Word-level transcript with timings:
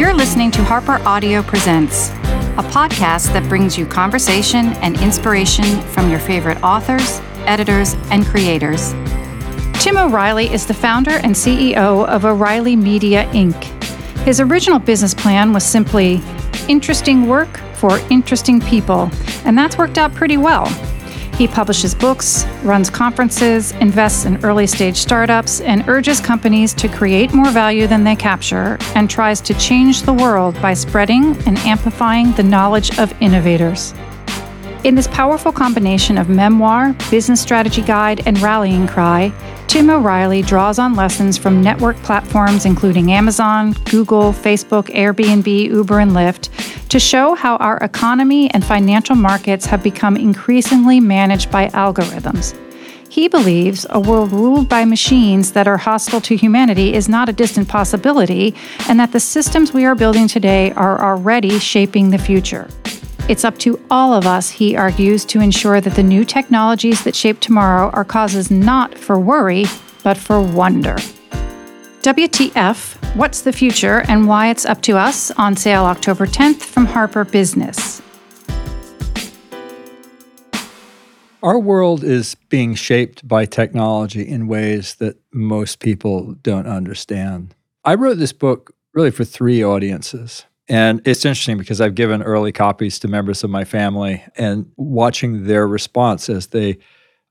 You're 0.00 0.14
listening 0.14 0.50
to 0.52 0.64
Harper 0.64 0.98
Audio 1.06 1.42
Presents, 1.42 2.08
a 2.08 2.64
podcast 2.72 3.34
that 3.34 3.46
brings 3.50 3.76
you 3.76 3.84
conversation 3.84 4.68
and 4.80 4.98
inspiration 5.02 5.82
from 5.88 6.08
your 6.08 6.18
favorite 6.18 6.56
authors, 6.62 7.20
editors, 7.44 7.96
and 8.10 8.24
creators. 8.24 8.92
Tim 9.74 9.98
O'Reilly 9.98 10.50
is 10.50 10.66
the 10.66 10.72
founder 10.72 11.10
and 11.10 11.34
CEO 11.34 12.06
of 12.06 12.24
O'Reilly 12.24 12.76
Media 12.76 13.26
Inc. 13.32 13.62
His 14.24 14.40
original 14.40 14.78
business 14.78 15.12
plan 15.12 15.52
was 15.52 15.64
simply 15.66 16.22
interesting 16.66 17.28
work 17.28 17.60
for 17.74 17.98
interesting 18.08 18.58
people, 18.58 19.10
and 19.44 19.56
that's 19.58 19.76
worked 19.76 19.98
out 19.98 20.14
pretty 20.14 20.38
well. 20.38 20.64
He 21.40 21.48
publishes 21.48 21.94
books, 21.94 22.44
runs 22.64 22.90
conferences, 22.90 23.72
invests 23.80 24.26
in 24.26 24.44
early 24.44 24.66
stage 24.66 24.98
startups, 24.98 25.62
and 25.62 25.88
urges 25.88 26.20
companies 26.20 26.74
to 26.74 26.86
create 26.86 27.32
more 27.32 27.50
value 27.50 27.86
than 27.86 28.04
they 28.04 28.14
capture, 28.14 28.76
and 28.94 29.08
tries 29.08 29.40
to 29.40 29.54
change 29.54 30.02
the 30.02 30.12
world 30.12 30.60
by 30.60 30.74
spreading 30.74 31.34
and 31.46 31.56
amplifying 31.60 32.32
the 32.32 32.42
knowledge 32.42 32.98
of 32.98 33.14
innovators. 33.22 33.94
In 34.82 34.94
this 34.94 35.08
powerful 35.08 35.52
combination 35.52 36.16
of 36.16 36.30
memoir, 36.30 36.96
business 37.10 37.38
strategy 37.38 37.82
guide, 37.82 38.26
and 38.26 38.40
rallying 38.40 38.86
cry, 38.86 39.30
Tim 39.66 39.90
O'Reilly 39.90 40.40
draws 40.40 40.78
on 40.78 40.94
lessons 40.94 41.36
from 41.36 41.62
network 41.62 41.96
platforms 41.98 42.64
including 42.64 43.12
Amazon, 43.12 43.72
Google, 43.90 44.32
Facebook, 44.32 44.86
Airbnb, 44.86 45.46
Uber, 45.46 46.00
and 46.00 46.12
Lyft 46.12 46.48
to 46.88 46.98
show 46.98 47.34
how 47.34 47.56
our 47.56 47.76
economy 47.76 48.50
and 48.52 48.64
financial 48.64 49.14
markets 49.14 49.66
have 49.66 49.82
become 49.82 50.16
increasingly 50.16 50.98
managed 50.98 51.50
by 51.50 51.68
algorithms. 51.68 52.56
He 53.10 53.28
believes 53.28 53.84
a 53.90 54.00
world 54.00 54.32
ruled 54.32 54.70
by 54.70 54.86
machines 54.86 55.52
that 55.52 55.68
are 55.68 55.76
hostile 55.76 56.22
to 56.22 56.36
humanity 56.36 56.94
is 56.94 57.06
not 57.06 57.28
a 57.28 57.34
distant 57.34 57.68
possibility, 57.68 58.54
and 58.88 58.98
that 58.98 59.12
the 59.12 59.20
systems 59.20 59.74
we 59.74 59.84
are 59.84 59.94
building 59.94 60.26
today 60.26 60.72
are 60.72 61.04
already 61.04 61.58
shaping 61.58 62.08
the 62.08 62.18
future. 62.18 62.66
It's 63.28 63.44
up 63.44 63.58
to 63.58 63.80
all 63.90 64.12
of 64.12 64.26
us, 64.26 64.50
he 64.50 64.76
argues, 64.76 65.24
to 65.26 65.40
ensure 65.40 65.80
that 65.80 65.94
the 65.94 66.02
new 66.02 66.24
technologies 66.24 67.04
that 67.04 67.14
shape 67.14 67.40
tomorrow 67.40 67.90
are 67.90 68.04
causes 68.04 68.50
not 68.50 68.96
for 68.98 69.18
worry, 69.18 69.66
but 70.02 70.16
for 70.16 70.40
wonder. 70.40 70.96
WTF, 72.02 73.14
What's 73.14 73.42
the 73.42 73.52
Future 73.52 74.02
and 74.08 74.26
Why 74.26 74.50
It's 74.50 74.64
Up 74.64 74.80
to 74.82 74.96
Us 74.96 75.30
on 75.32 75.54
sale 75.56 75.84
October 75.84 76.26
10th 76.26 76.62
from 76.62 76.86
Harper 76.86 77.24
Business. 77.24 78.00
Our 81.42 81.58
world 81.58 82.04
is 82.04 82.34
being 82.50 82.74
shaped 82.74 83.26
by 83.26 83.46
technology 83.46 84.28
in 84.28 84.46
ways 84.46 84.96
that 84.96 85.16
most 85.32 85.78
people 85.78 86.34
don't 86.42 86.66
understand. 86.66 87.54
I 87.82 87.94
wrote 87.94 88.18
this 88.18 88.34
book 88.34 88.74
really 88.92 89.10
for 89.10 89.24
three 89.24 89.64
audiences. 89.64 90.44
And 90.70 91.02
it's 91.04 91.24
interesting 91.24 91.58
because 91.58 91.80
I've 91.80 91.96
given 91.96 92.22
early 92.22 92.52
copies 92.52 93.00
to 93.00 93.08
members 93.08 93.42
of 93.42 93.50
my 93.50 93.64
family 93.64 94.22
and 94.36 94.70
watching 94.76 95.46
their 95.46 95.66
response 95.66 96.28
as 96.28 96.46
they, 96.46 96.78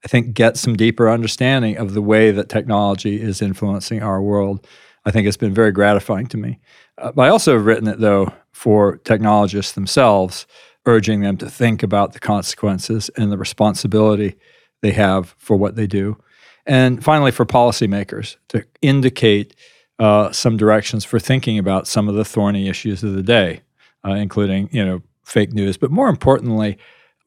I 0.04 0.10
think, 0.10 0.34
get 0.34 0.58
some 0.58 0.76
deeper 0.76 1.10
understanding 1.10 1.78
of 1.78 1.94
the 1.94 2.02
way 2.02 2.32
that 2.32 2.50
technology 2.50 3.22
is 3.22 3.42
influencing 3.42 4.04
our 4.04 4.22
world. 4.22 4.68
I 5.06 5.12
think 5.12 5.26
it's 5.26 5.38
been 5.38 5.54
very 5.54 5.72
gratifying 5.72 6.28
to 6.28 6.38
me. 6.38 6.60
Uh, 6.98 7.14
I 7.18 7.30
also 7.30 7.54
have 7.54 7.66
written 7.66 7.88
it, 7.88 8.02
though, 8.02 8.30
for 8.52 8.98
technologists 8.98 9.72
themselves, 9.72 10.46
urging 10.86 11.22
them 11.22 11.38
to 11.38 11.50
think 11.50 11.82
about 11.82 12.12
the 12.12 12.20
consequences 12.20 13.10
and 13.16 13.32
the 13.32 13.38
responsibility 13.38 14.36
they 14.82 14.92
have 14.92 15.34
for 15.38 15.56
what 15.56 15.78
they 15.78 15.88
do. 15.88 16.18
And 16.66 17.02
finally, 17.02 17.32
for 17.32 17.46
policymakers 17.46 18.36
to 18.50 18.66
indicate 18.82 19.56
uh, 20.00 20.32
some 20.32 20.58
directions 20.58 21.04
for 21.04 21.20
thinking 21.20 21.60
about 21.60 21.88
some 21.88 22.08
of 22.08 22.16
the 22.16 22.26
thorny 22.26 22.68
issues 22.68 23.04
of 23.04 23.14
the 23.14 23.24
day, 23.24 23.62
uh, 24.06 24.12
including 24.12 24.70
you 24.72 24.86
know 24.86 25.02
fake 25.24 25.54
news, 25.54 25.78
but 25.78 25.92
more 25.92 26.10
importantly, 26.10 26.78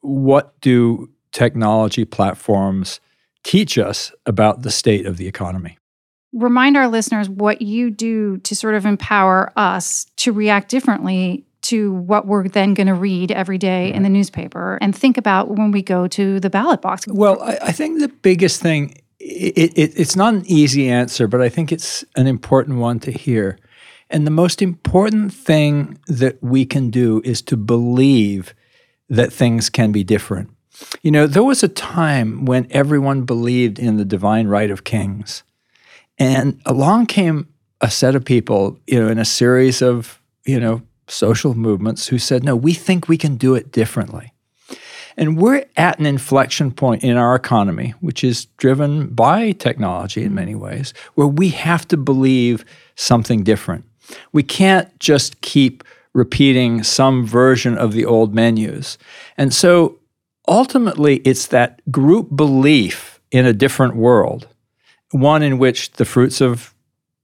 what 0.01 0.59
do 0.61 1.09
technology 1.31 2.05
platforms 2.05 3.01
teach 3.45 3.79
us 3.79 4.13
about 4.27 4.63
the 4.63 4.71
state 4.71 5.07
of 5.07 5.17
the 5.17 5.29
economy? 5.29 5.79
Remind 6.33 6.77
our 6.77 6.89
listeners 6.89 7.29
what 7.29 7.61
you 7.63 7.91
do 7.91 8.39
to 8.39 8.57
sort 8.57 8.75
of 8.75 8.87
empower 8.87 9.53
us 9.57 10.07
to 10.17 10.33
react 10.33 10.71
differently 10.71 11.45
to 11.63 11.93
what 11.93 12.27
we're 12.27 12.49
then 12.49 12.75
going 12.75 12.87
to 12.87 12.95
read 12.95 13.31
every 13.31 13.59
day 13.59 13.93
in 13.93 14.03
the 14.03 14.09
newspaper 14.09 14.79
and 14.81 14.97
think 14.97 15.17
about 15.17 15.51
when 15.51 15.71
we 15.71 15.83
go 15.83 16.09
to 16.09 16.41
the 16.41 16.51
ballot 16.51 16.81
box. 16.81 17.07
Well, 17.07 17.41
I, 17.43 17.59
I 17.63 17.73
think 17.73 18.01
the 18.01 18.09
biggest 18.09 18.61
thing 18.61 19.02
it, 19.23 19.73
it, 19.77 19.93
it's 19.99 20.17
not 20.17 20.35
an 20.35 20.45
easy 20.47 20.89
answer, 20.89 21.29
but 21.29 21.41
I 21.41 21.49
think 21.49 21.71
it's 21.71 22.05
an 22.17 22.27
important 22.27 22.79
one 22.79 22.99
to 23.01 23.13
hear. 23.13 23.59
And 24.11 24.27
the 24.27 24.31
most 24.31 24.61
important 24.61 25.33
thing 25.33 25.99
that 26.07 26.43
we 26.43 26.67
can 26.67 26.91
do 26.91 27.23
is 27.25 27.41
to 27.43 27.57
believe 27.57 28.55
that 29.09 29.33
things 29.33 29.71
can 29.71 29.93
be 29.93 30.05
different. 30.05 30.51
You 31.03 31.11
know, 31.11 31.27
there 31.27 31.45
was 31.45 31.63
a 31.63 31.69
time 31.69 32.45
when 32.45 32.67
everyone 32.71 33.23
believed 33.23 33.79
in 33.79 33.97
the 33.97 34.05
divine 34.05 34.49
right 34.49 34.71
of 34.71 34.85
kings. 34.85 35.45
And 36.19 36.61
along 36.67 37.07
came 37.07 37.49
a 37.81 37.91
set 37.91 38.15
of 38.15 38.25
people, 38.25 38.79
you 38.87 39.01
know, 39.01 39.09
in 39.09 39.19
a 39.19 39.25
series 39.25 39.83
of, 39.83 40.21
you 40.45 40.59
know, 40.59 40.83
social 41.09 41.55
movements 41.55 42.09
who 42.09 42.19
said, 42.19 42.43
no, 42.45 42.57
we 42.57 42.75
think 42.75 43.09
we 43.09 43.19
can 43.19 43.37
do 43.37 43.55
it 43.55 43.71
differently. 43.73 44.32
And 45.17 45.37
we're 45.37 45.65
at 45.77 45.99
an 45.99 46.07
inflection 46.07 46.71
point 46.71 47.05
in 47.05 47.17
our 47.17 47.35
economy, 47.35 47.95
which 48.01 48.25
is 48.25 48.47
driven 48.57 49.09
by 49.09 49.53
technology 49.53 50.25
in 50.25 50.35
many 50.35 50.55
ways, 50.55 50.95
where 51.15 51.27
we 51.27 51.51
have 51.51 51.87
to 51.89 51.97
believe 51.97 52.65
something 52.95 53.43
different. 53.43 53.85
We 54.33 54.43
can't 54.43 54.99
just 54.99 55.41
keep 55.41 55.85
repeating 56.15 56.83
some 56.83 57.27
version 57.27 57.79
of 57.79 57.93
the 57.93 58.05
old 58.05 58.35
menus. 58.35 58.99
And 59.37 59.55
so 59.55 59.99
ultimately, 60.47 61.17
it's 61.19 61.47
that 61.49 61.81
group 61.91 62.35
belief 62.35 63.21
in 63.31 63.47
a 63.47 63.53
different 63.53 63.97
world, 63.97 64.49
one 65.11 65.43
in 65.43 65.59
which 65.59 65.93
the 65.93 66.05
fruits 66.05 66.41
of 66.41 66.75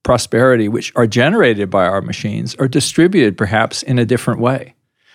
prosperity, 0.02 0.68
which 0.68 0.92
are 0.96 1.06
generated 1.06 1.68
by 1.68 1.84
our 1.84 2.00
machines, 2.00 2.54
are 2.54 2.68
distributed 2.68 3.36
perhaps 3.36 3.82
in 3.82 3.98
a 3.98 4.06
different 4.06 4.40
way 4.40 4.74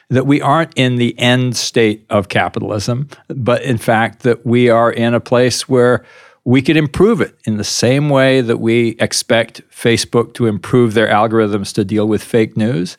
that 0.09 0.28
we 0.28 0.41
aren't 0.41 0.74
in 0.75 0.96
the 0.97 1.18
end 1.19 1.56
state 1.56 2.06
of 2.09 2.30
capitalism, 2.30 3.08
but 3.30 3.62
in 3.64 3.78
fact 3.78 4.24
that 4.24 4.46
we 4.46 4.69
are 4.69 4.91
in 4.91 5.14
a 5.14 5.19
place 5.19 5.68
where 5.68 6.06
we 6.46 6.62
could 6.62 6.75
improve 6.75 7.22
it 7.22 7.38
in 7.46 7.58
the 7.58 7.64
same 7.64 8.09
way 8.09 8.41
that 8.41 8.58
we 8.58 8.90
expect 9.00 9.62
Facebook 9.69 10.34
to 10.34 10.46
improve 10.46 10.94
their 10.94 11.08
algorithms 11.08 11.74
to 11.74 11.86
deal 11.86 12.08
with 12.08 12.22
fake 12.22 12.58
news. 12.58 12.97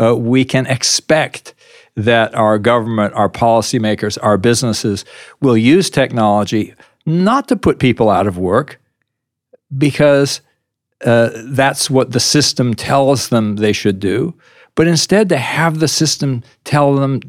Uh, 0.00 0.14
we 0.16 0.44
can 0.44 0.66
expect 0.66 1.54
that 1.96 2.34
our 2.34 2.58
government, 2.58 3.14
our 3.14 3.28
policymakers, 3.28 4.16
our 4.22 4.38
businesses 4.38 5.04
will 5.40 5.56
use 5.56 5.90
technology 5.90 6.74
not 7.06 7.48
to 7.48 7.56
put 7.56 7.78
people 7.78 8.10
out 8.10 8.26
of 8.26 8.38
work 8.38 8.80
because 9.76 10.40
uh, 11.04 11.30
that's 11.46 11.90
what 11.90 12.12
the 12.12 12.20
system 12.20 12.74
tells 12.74 13.28
them 13.28 13.56
they 13.56 13.72
should 13.72 14.00
do, 14.00 14.34
but 14.74 14.86
instead 14.86 15.28
to 15.28 15.36
have 15.36 15.78
the 15.78 15.88
system 15.88 16.42
tell 16.64 16.94
them 16.94 17.20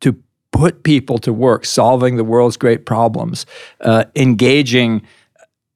to 0.00 0.16
put 0.50 0.82
people 0.82 1.18
to 1.18 1.32
work 1.32 1.64
solving 1.64 2.16
the 2.16 2.24
world's 2.24 2.56
great 2.56 2.86
problems, 2.86 3.46
uh, 3.80 4.04
engaging 4.16 5.02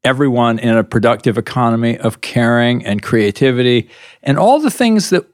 everyone 0.04 0.58
in 0.58 0.76
a 0.76 0.84
productive 0.84 1.36
economy 1.36 1.98
of 1.98 2.20
caring 2.20 2.84
and 2.86 3.02
creativity, 3.02 3.88
and 4.22 4.38
all 4.38 4.60
the 4.60 4.70
things 4.70 5.10
that 5.10 5.26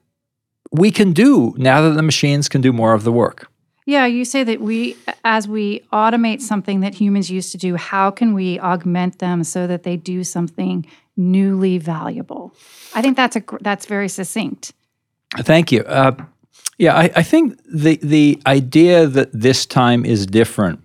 we 0.71 0.91
can 0.91 1.13
do 1.13 1.55
now 1.59 1.83
that 1.83 1.91
the 1.91 2.03
machines 2.03 2.49
can 2.49 2.61
do 2.61 2.73
more 2.73 2.95
of 2.95 3.05
the 3.05 3.13
work. 3.13 3.49
Yeah, 3.85 4.07
you 4.07 4.25
say 4.25 4.45
that 4.45 4.61
we, 4.61 4.97
as 5.25 5.49
we 5.49 5.81
automate 5.93 6.41
something 6.41 6.81
that 6.81 6.95
humans 6.95 7.31
used 7.31 7.51
to 7.53 7.59
do, 7.59 7.75
how 7.75 8.11
can 8.11 8.33
we 8.33 8.61
augment 8.61 9.19
them 9.19 9.43
so 9.43 9.67
that 9.67 9.83
they 9.83 9.97
do 9.97 10.23
something 10.23 10.87
newly 11.17 11.79
valuable? 11.79 12.55
I 12.95 13.03
think 13.03 13.17
that's 13.17 13.37
a 13.37 13.43
that's 13.61 13.87
very 13.87 14.09
succinct. 14.09 14.73
Thank 15.39 15.73
you. 15.73 15.83
Uh, 15.83 16.13
yeah, 16.79 16.97
I, 16.97 17.11
I, 17.17 17.23
think 17.23 17.59
the 17.65 17.99
the 18.03 18.41
idea 18.47 19.07
that 19.07 19.31
this 19.33 19.67
time 19.67 20.05
is 20.05 20.27
different 20.27 20.83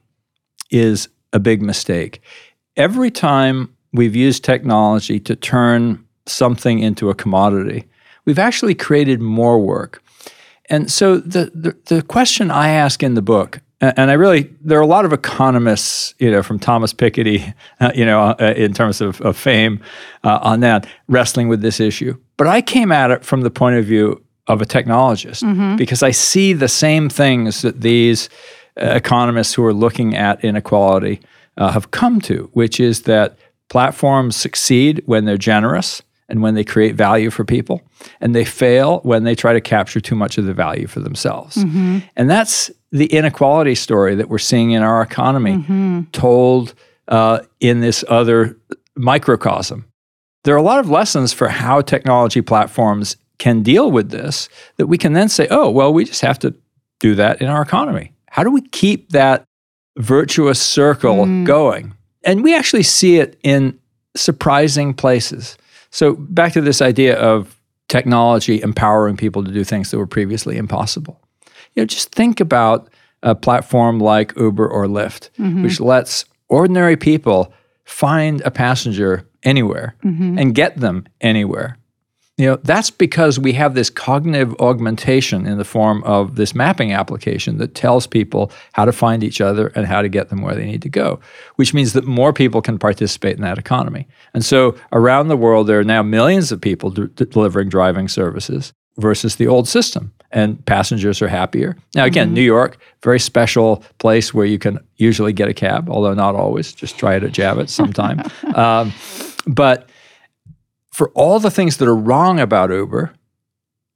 is 0.70 1.10
a 1.34 1.40
big 1.40 1.62
mistake. 1.62 2.22
Every 2.76 3.12
time 3.12 3.76
we've 3.94 4.16
used 4.16 4.44
technology 4.44 5.20
to 5.22 5.36
turn 5.36 6.06
something 6.26 6.80
into 6.80 7.10
a 7.10 7.16
commodity, 7.16 7.86
we've 8.26 8.40
actually 8.40 8.76
created 8.76 9.22
more 9.22 9.60
work. 9.60 10.02
And 10.70 10.92
so 10.92 11.18
the, 11.18 11.52
the, 11.56 11.78
the 11.86 12.02
question 12.02 12.52
I 12.52 12.70
ask 12.70 13.02
in 13.02 13.14
the 13.14 13.22
book, 13.22 13.62
and 13.80 14.12
I 14.12 14.14
really, 14.14 14.54
there 14.62 14.78
are 14.78 14.82
a 14.82 14.88
lot 14.88 15.06
of 15.06 15.14
economists, 15.14 16.14
you 16.20 16.30
know, 16.30 16.44
from 16.44 16.60
Thomas 16.60 16.94
Piketty, 16.94 17.54
uh, 17.80 17.92
you 17.96 18.06
know, 18.06 18.36
uh, 18.40 18.54
in 18.56 18.74
terms 18.74 19.02
of, 19.02 19.22
of 19.22 19.38
fame 19.38 19.82
uh, 20.24 20.40
on 20.42 20.60
that, 20.62 20.88
wrestling 21.08 21.48
with 21.48 21.62
this 21.62 21.80
issue. 21.80 22.18
But 22.36 22.48
I 22.48 22.62
came 22.62 22.92
at 22.92 23.12
it 23.12 23.24
from 23.24 23.42
the 23.42 23.52
point 23.52 23.78
of 23.78 23.86
view 23.86 24.22
of 24.48 24.62
a 24.62 24.66
technologist 24.66 25.44
mm-hmm. 25.44 25.76
because 25.76 26.02
I 26.02 26.12
see 26.12 26.54
the 26.54 26.68
same 26.68 27.10
things 27.10 27.62
that 27.62 27.82
these 27.82 28.30
uh, 28.82 28.86
economists 28.96 29.54
who 29.54 29.66
are 29.66 29.74
looking 29.74 30.16
at 30.16 30.44
inequality 30.44 31.20
uh, 31.58 31.72
have 31.72 31.92
come 31.92 32.22
to, 32.22 32.50
which 32.54 32.80
is 32.80 33.04
that 33.04 33.38
platforms 33.70 34.36
succeed 34.36 35.02
when 35.06 35.26
they're 35.26 35.38
generous 35.38 36.02
and 36.30 36.42
when 36.42 36.56
they 36.56 36.64
create 36.64 36.96
value 36.96 37.30
for 37.30 37.46
people, 37.46 37.82
and 38.20 38.36
they 38.36 38.44
fail 38.44 39.00
when 39.04 39.24
they 39.24 39.34
try 39.34 39.54
to 39.54 39.62
capture 39.62 40.02
too 40.02 40.16
much 40.16 40.38
of 40.38 40.46
the 40.46 40.54
value 40.54 40.86
for 40.86 41.00
themselves. 41.00 41.56
Mm-hmm. 41.56 42.00
And 42.18 42.30
that's 42.30 42.70
the 42.92 43.06
inequality 43.08 43.76
story 43.76 44.16
that 44.16 44.30
we're 44.30 44.38
seeing 44.38 44.72
in 44.72 44.84
our 44.84 45.02
economy, 45.02 45.54
mm-hmm. 45.54 46.02
told 46.12 46.74
uh, 47.08 47.40
in 47.60 47.80
this 47.80 48.04
other 48.10 48.58
microcosm. 48.96 49.86
There 50.44 50.54
are 50.54 50.58
a 50.58 50.64
lot 50.64 50.80
of 50.80 50.90
lessons 50.90 51.34
for 51.34 51.48
how 51.48 51.82
technology 51.82 52.42
platforms 52.42 53.16
can 53.40 53.64
deal 53.64 53.92
with 53.92 54.10
this 54.10 54.50
that 54.78 54.88
we 54.88 54.98
can 54.98 55.14
then 55.14 55.30
say, 55.30 55.48
oh, 55.50 55.70
well, 55.70 55.94
we 55.94 56.06
just 56.06 56.22
have 56.22 56.40
to 56.40 56.54
do 57.00 57.16
that 57.16 57.42
in 57.42 57.48
our 57.48 57.62
economy. 57.62 58.14
How 58.30 58.44
do 58.44 58.52
we 58.52 58.62
keep 58.62 59.10
that 59.10 59.46
virtuous 59.98 60.62
circle 60.62 61.26
mm. 61.26 61.46
going? 61.46 61.94
And 62.24 62.44
we 62.44 62.56
actually 62.56 62.84
see 62.84 63.18
it 63.18 63.40
in 63.44 63.80
surprising 64.16 64.94
places. 64.94 65.58
So, 65.92 66.16
back 66.16 66.54
to 66.54 66.62
this 66.62 66.82
idea 66.82 67.18
of 67.18 67.56
technology 67.88 68.62
empowering 68.62 69.16
people 69.16 69.44
to 69.44 69.52
do 69.52 69.64
things 69.64 69.92
that 69.92 69.98
were 69.98 70.08
previously 70.08 70.58
impossible. 70.58 71.22
You 71.74 71.84
know, 71.84 71.86
just 71.86 72.12
think 72.12 72.40
about 72.40 72.90
a 73.24 73.34
platform 73.34 74.00
like 74.00 74.36
Uber 74.38 74.68
or 74.68 74.86
Lyft, 74.88 75.30
mm-hmm. 75.40 75.64
which 75.64 75.80
lets 75.80 76.26
ordinary 76.50 76.98
people 76.98 77.54
find 77.86 78.42
a 78.42 78.52
passenger 78.52 79.28
anywhere 79.44 79.96
mm-hmm. 80.04 80.38
and 80.38 80.54
get 80.54 80.78
them 80.78 81.08
anywhere. 81.22 81.78
You 82.38 82.46
know, 82.46 82.60
that's 82.64 82.92
because 82.92 83.40
we 83.40 83.54
have 83.54 83.74
this 83.74 83.90
cognitive 83.90 84.54
augmentation 84.60 85.48
in 85.48 85.58
the 85.58 85.66
form 85.66 86.04
of 86.04 86.36
this 86.36 86.54
mapping 86.54 86.92
application 86.92 87.58
that 87.58 87.74
tells 87.74 88.06
people 88.06 88.52
how 88.74 88.86
to 88.86 88.92
find 88.92 89.24
each 89.24 89.42
other 89.42 89.70
and 89.70 89.88
how 89.88 90.04
to 90.04 90.10
get 90.10 90.30
them 90.30 90.44
where 90.44 90.54
they 90.54 90.66
need 90.66 90.84
to 90.84 90.90
go, 90.90 91.20
which 91.56 91.74
means 91.74 91.94
that 91.94 92.06
more 92.06 92.32
people 92.32 92.62
can 92.62 92.78
participate 92.78 93.36
in 93.38 93.42
that 93.42 93.58
economy. 93.58 94.08
And 94.36 94.46
so 94.46 94.76
around 94.92 95.30
the 95.30 95.38
world, 95.38 95.66
there 95.66 95.80
are 95.80 95.84
now 95.84 96.04
millions 96.04 96.52
of 96.52 96.62
people 96.62 96.92
d- 96.92 97.08
delivering 97.26 97.70
driving 97.70 98.08
services 98.08 98.72
versus 98.98 99.38
the 99.38 99.48
old 99.48 99.68
system, 99.68 100.14
and 100.32 100.64
passengers 100.68 101.22
are 101.24 101.28
happier. 101.28 101.76
Now, 101.96 102.06
again, 102.06 102.28
mm-hmm. 102.28 102.36
New 102.36 102.42
York, 102.42 102.78
very 103.02 103.20
special 103.20 103.84
place 103.98 104.34
where 104.34 104.46
you 104.46 104.60
can 104.60 104.80
usually 104.98 105.34
get 105.34 105.50
a 105.50 105.54
cab, 105.54 105.90
although 105.90 106.14
not 106.14 106.36
always. 106.36 106.74
Just 106.74 106.98
try 107.00 107.16
it 107.16 107.24
at 107.24 107.32
Javits 107.32 107.70
sometime. 107.70 108.22
um, 108.56 108.94
but 109.48 109.90
for 110.98 111.10
all 111.10 111.40
the 111.40 111.52
things 111.52 111.78
that 111.78 111.88
are 111.88 111.96
wrong 111.96 112.40
about 112.40 112.72
Uber, 112.72 113.14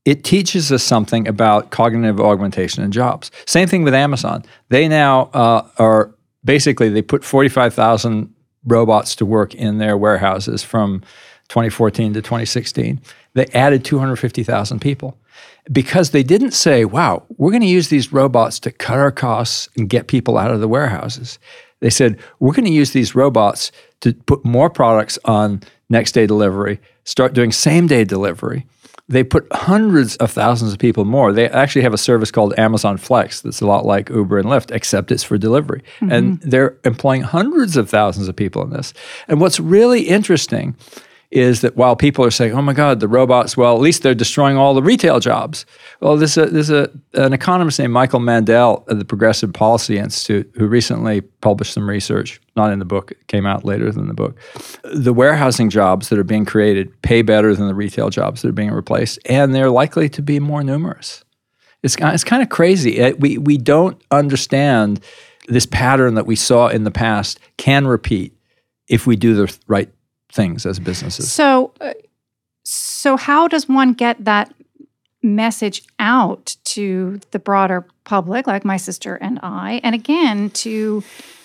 it 0.06 0.24
teaches 0.24 0.71
us 0.71 0.83
something 0.83 1.27
about 1.27 1.71
cognitive 1.71 2.19
augmentation 2.19 2.83
in 2.83 2.92
jobs. 2.92 3.31
Same 3.48 3.68
thing 3.68 3.83
with 3.83 3.95
Amazon. 3.95 4.45
They 4.69 4.88
now 4.88 5.31
uh, 5.33 5.68
are 5.80 6.13
basically 6.45 6.89
they 6.89 7.01
put 7.01 7.24
45,000 7.24 8.31
robots 8.65 9.15
to 9.15 9.25
work 9.25 9.56
in 9.56 9.80
their 9.80 9.98
warehouses 9.98 10.62
from 10.62 11.01
2014 11.50 12.13
to 12.13 12.21
2016. 12.21 13.01
They 13.33 13.47
added 13.47 13.83
250,000 13.83 14.80
people 14.80 15.18
because 15.71 16.12
they 16.12 16.21
didn't 16.21 16.51
say, 16.51 16.86
wow, 16.86 17.24
we're 17.38 17.50
going 17.50 17.62
to 17.62 17.68
use 17.68 17.88
these 17.88 18.13
robots 18.13 18.59
to 18.59 18.71
cut 18.71 19.00
our 19.00 19.12
costs 19.12 19.69
and 19.75 19.89
get 19.89 20.06
people 20.06 20.38
out 20.38 20.51
of 20.51 20.59
the 20.59 20.68
warehouses. 20.68 21.39
They 21.80 21.89
said, 21.89 22.19
we're 22.39 22.54
going 22.54 22.65
to 22.65 22.71
use 22.71 22.92
these 22.92 23.15
robots 23.15 23.71
to 24.01 24.13
put 24.13 24.45
more 24.45 24.69
products 24.69 25.18
on 25.25 25.63
next 25.91 26.13
day 26.13 26.25
delivery, 26.25 26.79
start 27.03 27.33
doing 27.33 27.51
same 27.51 27.85
day 27.85 28.03
delivery. 28.03 28.65
They 29.09 29.23
put 29.25 29.45
hundreds 29.51 30.15
of 30.17 30.31
thousands 30.31 30.71
of 30.71 30.79
people 30.79 31.03
more. 31.03 31.33
They 31.33 31.49
actually 31.49 31.81
have 31.81 31.93
a 31.93 31.97
service 31.97 32.31
called 32.31 32.57
Amazon 32.57 32.95
Flex 32.95 33.41
that's 33.41 33.59
a 33.59 33.67
lot 33.67 33.85
like 33.85 34.09
Uber 34.09 34.39
and 34.39 34.47
Lyft, 34.47 34.71
except 34.71 35.11
it's 35.11 35.23
for 35.23 35.38
delivery. 35.38 35.83
Mm-hmm. 35.99 36.11
And 36.11 36.41
they're 36.41 36.77
employing 36.85 37.21
hundreds 37.21 37.75
of 37.75 37.89
thousands 37.89 38.29
of 38.29 38.35
people 38.38 38.63
in 38.63 38.69
this. 38.69 38.93
And 39.27 39.41
what's 39.41 39.59
really 39.59 40.03
interesting 40.03 40.77
is 41.31 41.62
that 41.62 41.78
while 41.78 41.95
people 41.95 42.25
are 42.25 42.31
saying, 42.31 42.54
"Oh 42.54 42.62
my 42.62 42.74
God, 42.74 43.00
the 43.00 43.07
robots," 43.07 43.56
well, 43.56 43.74
at 43.74 43.81
least 43.81 44.04
they're 44.04 44.13
destroying 44.13 44.57
all 44.57 44.74
the 44.74 44.83
retail 44.83 45.19
jobs. 45.19 45.66
Well, 46.01 46.18
there's 46.18 46.38
a 46.38 46.45
there's 46.48 46.69
a 46.69 46.89
an 47.13 47.33
economist 47.33 47.80
named 47.80 47.94
Michael 47.94 48.19
Mandel 48.19 48.86
at 48.89 49.00
the 49.00 49.06
Progressive 49.06 49.54
Policy 49.54 49.98
Institute 49.98 50.51
who 50.56 50.68
recently 50.68 51.22
published 51.22 51.74
some 51.74 51.89
research, 51.89 52.42
not 52.56 52.72
in 52.72 52.80
the 52.80 52.86
book, 52.86 53.12
it 53.12 53.28
came 53.28 53.45
out 53.45 53.63
later 53.63 53.92
than 53.92 54.07
the 54.07 54.13
book. 54.13 54.38
The 54.83 55.13
warehousing 55.13 55.69
jobs 55.69 56.10
that 56.10 56.19
are 56.19 56.24
being 56.24 56.45
created 56.45 57.01
pay 57.01 57.22
better 57.22 57.56
than 57.56 57.68
the 57.68 57.75
retail 57.75 58.10
jobs 58.10 58.42
that 58.42 58.50
are 58.50 58.54
being 58.54 58.72
replaced, 58.72 59.19
and 59.25 59.56
they're 59.56 59.72
likely 59.72 60.10
to 60.10 60.22
be 60.22 60.39
more 60.39 60.63
numerous. 60.63 61.24
It's 61.81 61.95
it's 62.00 62.24
kind 62.25 62.44
of 62.44 62.50
crazy. 62.50 63.00
Eh, 63.00 63.13
we 63.18 63.38
we 63.38 63.57
don't 63.57 64.01
understand 64.12 65.00
this 65.48 65.66
pattern 65.66 66.16
that 66.16 66.25
we 66.25 66.36
saw 66.36 66.68
in 66.68 66.83
the 66.83 66.92
past 66.92 67.39
can 67.57 67.88
repeat 67.88 68.33
if 68.88 69.07
we 69.07 69.16
do 69.16 69.33
the 69.33 69.57
right 69.68 69.89
things 70.31 70.66
as 70.66 70.80
businesses. 70.80 71.31
So, 71.31 71.74
uh, 71.81 71.94
so 72.63 73.18
how 73.18 73.48
does 73.48 73.68
one 73.68 73.94
get 73.94 74.24
that 74.25 74.54
message 75.24 75.83
out 76.00 76.56
to 76.63 77.19
the 77.31 77.39
broader 77.39 77.86
public, 78.04 78.48
like 78.48 78.66
my 78.66 78.78
sister 78.78 79.16
and 79.16 79.39
I, 79.44 79.81
and 79.83 79.95
again 79.95 80.50
to 80.51 81.04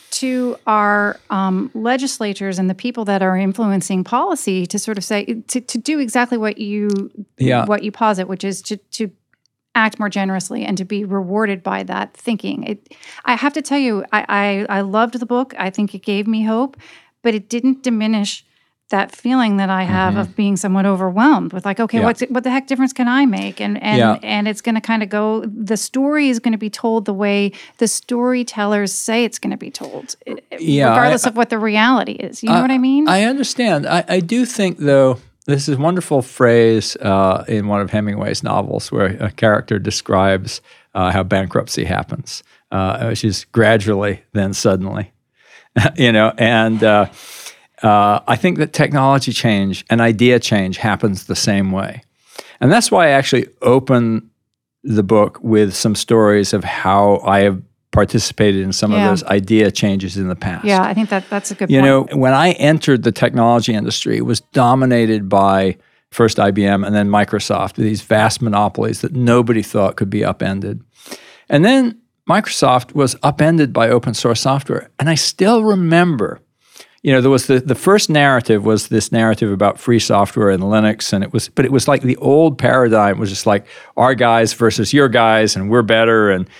to 0.08 0.56
our 0.66 1.18
um, 1.30 1.70
legislators 1.74 2.58
and 2.58 2.70
the 2.70 2.74
people 2.74 3.04
that 3.04 3.22
are 3.22 3.36
influencing 3.36 4.04
policy 4.04 4.64
to 4.66 4.78
sort 4.78 4.96
of 4.96 5.04
say 5.04 5.24
to, 5.48 5.60
to 5.60 5.78
do 5.78 5.98
exactly 5.98 6.38
what 6.38 6.58
you 6.58 7.10
yeah. 7.38 7.66
what 7.66 7.82
you 7.82 7.92
posit, 7.92 8.28
which 8.28 8.44
is 8.44 8.62
to 8.62 8.76
to 8.76 9.10
act 9.74 9.98
more 9.98 10.08
generously 10.08 10.64
and 10.64 10.78
to 10.78 10.84
be 10.84 11.04
rewarded 11.04 11.62
by 11.62 11.82
that 11.82 12.14
thinking. 12.14 12.64
It, 12.64 12.94
I 13.26 13.34
have 13.34 13.52
to 13.52 13.62
tell 13.62 13.78
you, 13.78 14.04
I, 14.12 14.66
I 14.68 14.78
I 14.78 14.80
loved 14.80 15.18
the 15.18 15.26
book. 15.26 15.54
I 15.58 15.70
think 15.70 15.94
it 15.94 16.02
gave 16.02 16.26
me 16.26 16.44
hope, 16.44 16.76
but 17.22 17.34
it 17.34 17.48
didn't 17.48 17.82
diminish 17.82 18.44
that 18.90 19.14
feeling 19.14 19.56
that 19.56 19.68
I 19.68 19.82
have 19.82 20.12
mm-hmm. 20.12 20.20
of 20.20 20.36
being 20.36 20.56
somewhat 20.56 20.86
overwhelmed 20.86 21.52
with 21.52 21.64
like, 21.64 21.80
okay, 21.80 21.98
yeah. 21.98 22.04
what's 22.04 22.20
what 22.22 22.44
the 22.44 22.50
heck 22.50 22.68
difference 22.68 22.92
can 22.92 23.08
I 23.08 23.26
make? 23.26 23.60
And 23.60 23.82
and 23.82 23.98
yeah. 23.98 24.18
and 24.22 24.46
it's 24.46 24.60
going 24.60 24.76
to 24.76 24.80
kind 24.80 25.02
of 25.02 25.08
go. 25.08 25.44
The 25.44 25.76
story 25.76 26.28
is 26.28 26.38
going 26.38 26.52
to 26.52 26.58
be 26.58 26.70
told 26.70 27.04
the 27.04 27.14
way 27.14 27.52
the 27.78 27.88
storytellers 27.88 28.92
say 28.92 29.24
it's 29.24 29.38
going 29.38 29.50
to 29.50 29.56
be 29.56 29.70
told, 29.70 30.14
yeah, 30.58 30.90
regardless 30.90 31.26
I, 31.26 31.30
of 31.30 31.36
what 31.36 31.50
the 31.50 31.58
reality 31.58 32.12
is. 32.12 32.42
You 32.42 32.50
know 32.50 32.60
what 32.60 32.70
I 32.70 32.78
mean? 32.78 33.08
I 33.08 33.24
understand. 33.24 33.86
I, 33.86 34.04
I 34.08 34.20
do 34.20 34.44
think 34.44 34.78
though. 34.78 35.18
This 35.46 35.68
is 35.68 35.76
a 35.78 35.80
wonderful 35.80 36.22
phrase 36.22 36.96
uh, 36.96 37.44
in 37.46 37.68
one 37.68 37.80
of 37.80 37.90
Hemingway's 37.90 38.42
novels 38.42 38.90
where 38.90 39.16
a 39.22 39.30
character 39.30 39.78
describes 39.78 40.60
uh, 40.92 41.12
how 41.12 41.22
bankruptcy 41.22 41.84
happens, 41.84 42.42
uh, 42.72 43.14
is 43.22 43.44
gradually, 43.52 44.24
then 44.32 44.52
suddenly, 44.52 45.12
you 45.96 46.10
know, 46.10 46.32
and 46.36 46.82
uh, 47.82 48.20
I 48.26 48.36
think 48.36 48.58
that 48.58 48.72
technology 48.72 49.32
change 49.32 49.84
and 49.90 50.00
idea 50.00 50.40
change 50.40 50.78
happens 50.78 51.24
the 51.24 51.36
same 51.36 51.72
way. 51.72 52.02
And 52.60 52.72
that's 52.72 52.90
why 52.90 53.08
I 53.08 53.10
actually 53.10 53.48
open 53.62 54.30
the 54.82 55.02
book 55.02 55.38
with 55.42 55.74
some 55.74 55.94
stories 55.94 56.52
of 56.52 56.64
how 56.64 57.18
I 57.24 57.40
have 57.40 57.62
participated 57.90 58.62
in 58.62 58.72
some 58.72 58.92
yeah. 58.92 59.04
of 59.04 59.10
those 59.10 59.24
idea 59.24 59.70
changes 59.70 60.16
in 60.16 60.28
the 60.28 60.36
past. 60.36 60.64
Yeah, 60.64 60.82
I 60.82 60.94
think 60.94 61.08
that 61.10 61.28
that's 61.28 61.50
a 61.50 61.54
good 61.54 61.70
you 61.70 61.80
point. 61.80 62.10
know, 62.10 62.16
when 62.18 62.34
I 62.34 62.52
entered 62.52 63.02
the 63.02 63.12
technology 63.12 63.74
industry, 63.74 64.16
it 64.16 64.24
was 64.26 64.40
dominated 64.52 65.28
by 65.28 65.76
first 66.10 66.38
IBM 66.38 66.86
and 66.86 66.94
then 66.94 67.08
Microsoft, 67.08 67.74
these 67.74 68.02
vast 68.02 68.40
monopolies 68.40 69.00
that 69.00 69.12
nobody 69.12 69.62
thought 69.62 69.96
could 69.96 70.10
be 70.10 70.24
upended. 70.24 70.82
And 71.48 71.64
then 71.64 72.00
Microsoft 72.28 72.94
was 72.94 73.16
upended 73.22 73.72
by 73.72 73.88
open 73.88 74.14
source 74.14 74.40
software. 74.40 74.90
And 74.98 75.08
I 75.08 75.14
still 75.14 75.64
remember 75.64 76.40
you 77.06 77.12
know, 77.12 77.20
there 77.20 77.30
was 77.30 77.46
the, 77.46 77.60
the 77.60 77.76
first 77.76 78.10
narrative 78.10 78.64
was 78.64 78.88
this 78.88 79.12
narrative 79.12 79.52
about 79.52 79.78
free 79.78 80.00
software 80.00 80.50
and 80.50 80.60
Linux, 80.60 81.12
and 81.12 81.22
it 81.22 81.32
was, 81.32 81.48
but 81.48 81.64
it 81.64 81.70
was 81.70 81.86
like 81.86 82.02
the 82.02 82.16
old 82.16 82.58
paradigm 82.58 83.20
was 83.20 83.30
just 83.30 83.46
like 83.46 83.64
our 83.96 84.12
guys 84.12 84.52
versus 84.52 84.92
your 84.92 85.08
guys, 85.08 85.54
and 85.54 85.70
we're 85.70 85.82
better. 85.82 86.30
And 86.32 86.50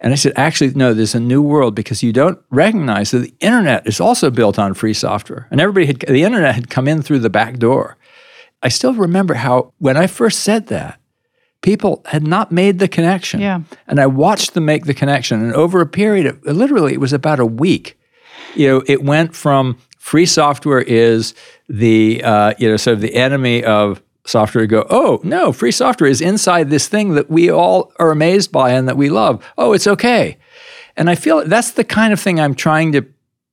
and 0.00 0.14
I 0.14 0.16
said, 0.16 0.32
actually, 0.36 0.72
no, 0.72 0.94
there's 0.94 1.14
a 1.14 1.20
new 1.20 1.42
world 1.42 1.74
because 1.74 2.02
you 2.02 2.14
don't 2.14 2.38
recognize 2.48 3.10
that 3.10 3.18
the 3.18 3.34
internet 3.40 3.86
is 3.86 4.00
also 4.00 4.30
built 4.30 4.58
on 4.58 4.72
free 4.72 4.94
software, 4.94 5.46
and 5.50 5.60
everybody 5.60 5.84
had 5.84 6.00
the 6.00 6.24
internet 6.24 6.54
had 6.54 6.70
come 6.70 6.88
in 6.88 7.02
through 7.02 7.18
the 7.18 7.28
back 7.28 7.58
door. 7.58 7.98
I 8.62 8.70
still 8.70 8.94
remember 8.94 9.34
how 9.34 9.74
when 9.80 9.98
I 9.98 10.06
first 10.06 10.40
said 10.40 10.68
that, 10.68 10.98
people 11.60 12.00
had 12.06 12.26
not 12.26 12.50
made 12.50 12.78
the 12.78 12.88
connection. 12.88 13.40
Yeah. 13.40 13.60
And 13.86 14.00
I 14.00 14.06
watched 14.06 14.54
them 14.54 14.64
make 14.64 14.86
the 14.86 14.94
connection, 14.94 15.42
and 15.42 15.52
over 15.52 15.82
a 15.82 15.86
period 15.86 16.24
of 16.24 16.42
literally, 16.46 16.94
it 16.94 17.00
was 17.00 17.12
about 17.12 17.38
a 17.38 17.44
week. 17.44 17.98
You 18.56 18.66
know, 18.66 18.82
it 18.86 19.04
went 19.04 19.36
from 19.36 19.76
free 20.00 20.26
software 20.26 20.80
is 20.80 21.34
the 21.68 22.24
uh, 22.24 22.54
you 22.58 22.68
know 22.68 22.76
sort 22.76 22.94
of 22.94 23.00
the 23.00 23.14
enemy 23.14 23.62
of 23.62 24.02
software. 24.24 24.66
Go 24.66 24.86
oh 24.90 25.20
no 25.22 25.52
free 25.52 25.70
software 25.70 26.10
is 26.10 26.20
inside 26.20 26.70
this 26.70 26.88
thing 26.88 27.14
that 27.14 27.30
we 27.30 27.50
all 27.50 27.92
are 28.00 28.10
amazed 28.10 28.50
by 28.50 28.70
and 28.70 28.88
that 28.88 28.96
we 28.96 29.10
love. 29.10 29.44
Oh 29.56 29.72
it's 29.72 29.86
okay. 29.86 30.38
And 30.96 31.08
i 31.08 31.14
feel 31.14 31.46
that's 31.46 31.72
the 31.72 31.84
kind 31.84 32.12
of 32.12 32.20
thing 32.20 32.40
i'm 32.40 32.54
trying 32.54 32.92
to 32.92 33.06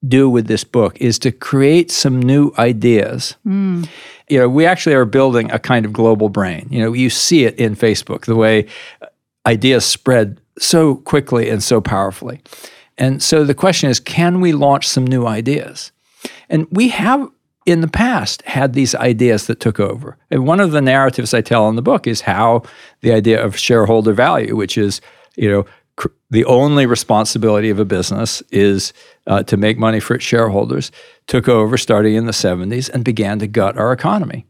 do 0.08 0.30
with 0.30 0.48
this 0.48 0.64
book 0.64 0.98
is 1.00 1.20
to 1.20 1.32
create 1.32 1.92
some 1.92 2.20
new 2.20 2.52
ideas. 2.58 3.36
Mm. 3.46 3.88
you 4.30 4.40
know 4.40 4.50
we 4.50 4.66
actually 4.66 4.96
are 4.96 5.06
building 5.06 5.52
a 5.52 5.60
kind 5.60 5.86
of 5.86 5.94
global 5.94 6.30
brain. 6.30 6.68
You 6.72 6.80
know 6.80 6.94
you 6.94 7.10
see 7.10 7.44
it 7.44 7.56
in 7.60 7.76
facebook 7.76 8.26
the 8.26 8.36
way 8.36 8.68
ideas 9.46 9.86
spread 9.86 10.40
so 10.58 10.96
quickly 10.96 11.50
and 11.50 11.62
so 11.62 11.82
powerfully. 11.82 12.42
And 12.98 13.22
so 13.22 13.44
the 13.44 13.54
question 13.54 13.90
is 13.90 14.00
can 14.00 14.40
we 14.40 14.54
launch 14.54 14.88
some 14.88 15.06
new 15.06 15.28
ideas 15.28 15.92
and 16.50 16.68
we 16.72 16.90
have 16.90 17.30
in 17.66 17.82
the 17.82 17.88
past 17.88 18.42
had 18.44 18.74
these 18.74 18.96
ideas 18.96 19.48
that 19.48 19.60
took 19.60 19.80
over. 19.80 20.18
And 20.32 20.48
one 20.48 20.62
of 20.62 20.72
the 20.72 20.82
narratives 20.82 21.34
I 21.34 21.42
tell 21.42 21.68
in 21.68 21.76
the 21.76 21.82
book 21.82 22.08
is 22.08 22.22
how 22.22 22.64
the 23.02 23.12
idea 23.12 23.44
of 23.44 23.58
shareholder 23.58 24.14
value, 24.14 24.56
which 24.56 24.78
is, 24.78 25.02
you 25.36 25.50
know, 25.52 25.66
cr- 25.98 26.08
the 26.30 26.46
only 26.46 26.86
responsibility 26.86 27.70
of 27.70 27.78
a 27.78 27.86
business 27.86 28.42
is 28.52 28.94
uh, 29.28 29.44
to 29.44 29.58
make 29.58 29.78
money 29.78 30.00
for 30.00 30.16
its 30.16 30.24
shareholders, 30.24 30.92
took 31.28 31.50
over 31.50 31.78
starting 31.78 32.16
in 32.16 32.26
the 32.26 32.32
70s 32.32 32.90
and 32.90 33.04
began 33.04 33.38
to 33.40 33.48
gut 33.48 33.78
our 33.78 33.92
economy. 33.92 34.46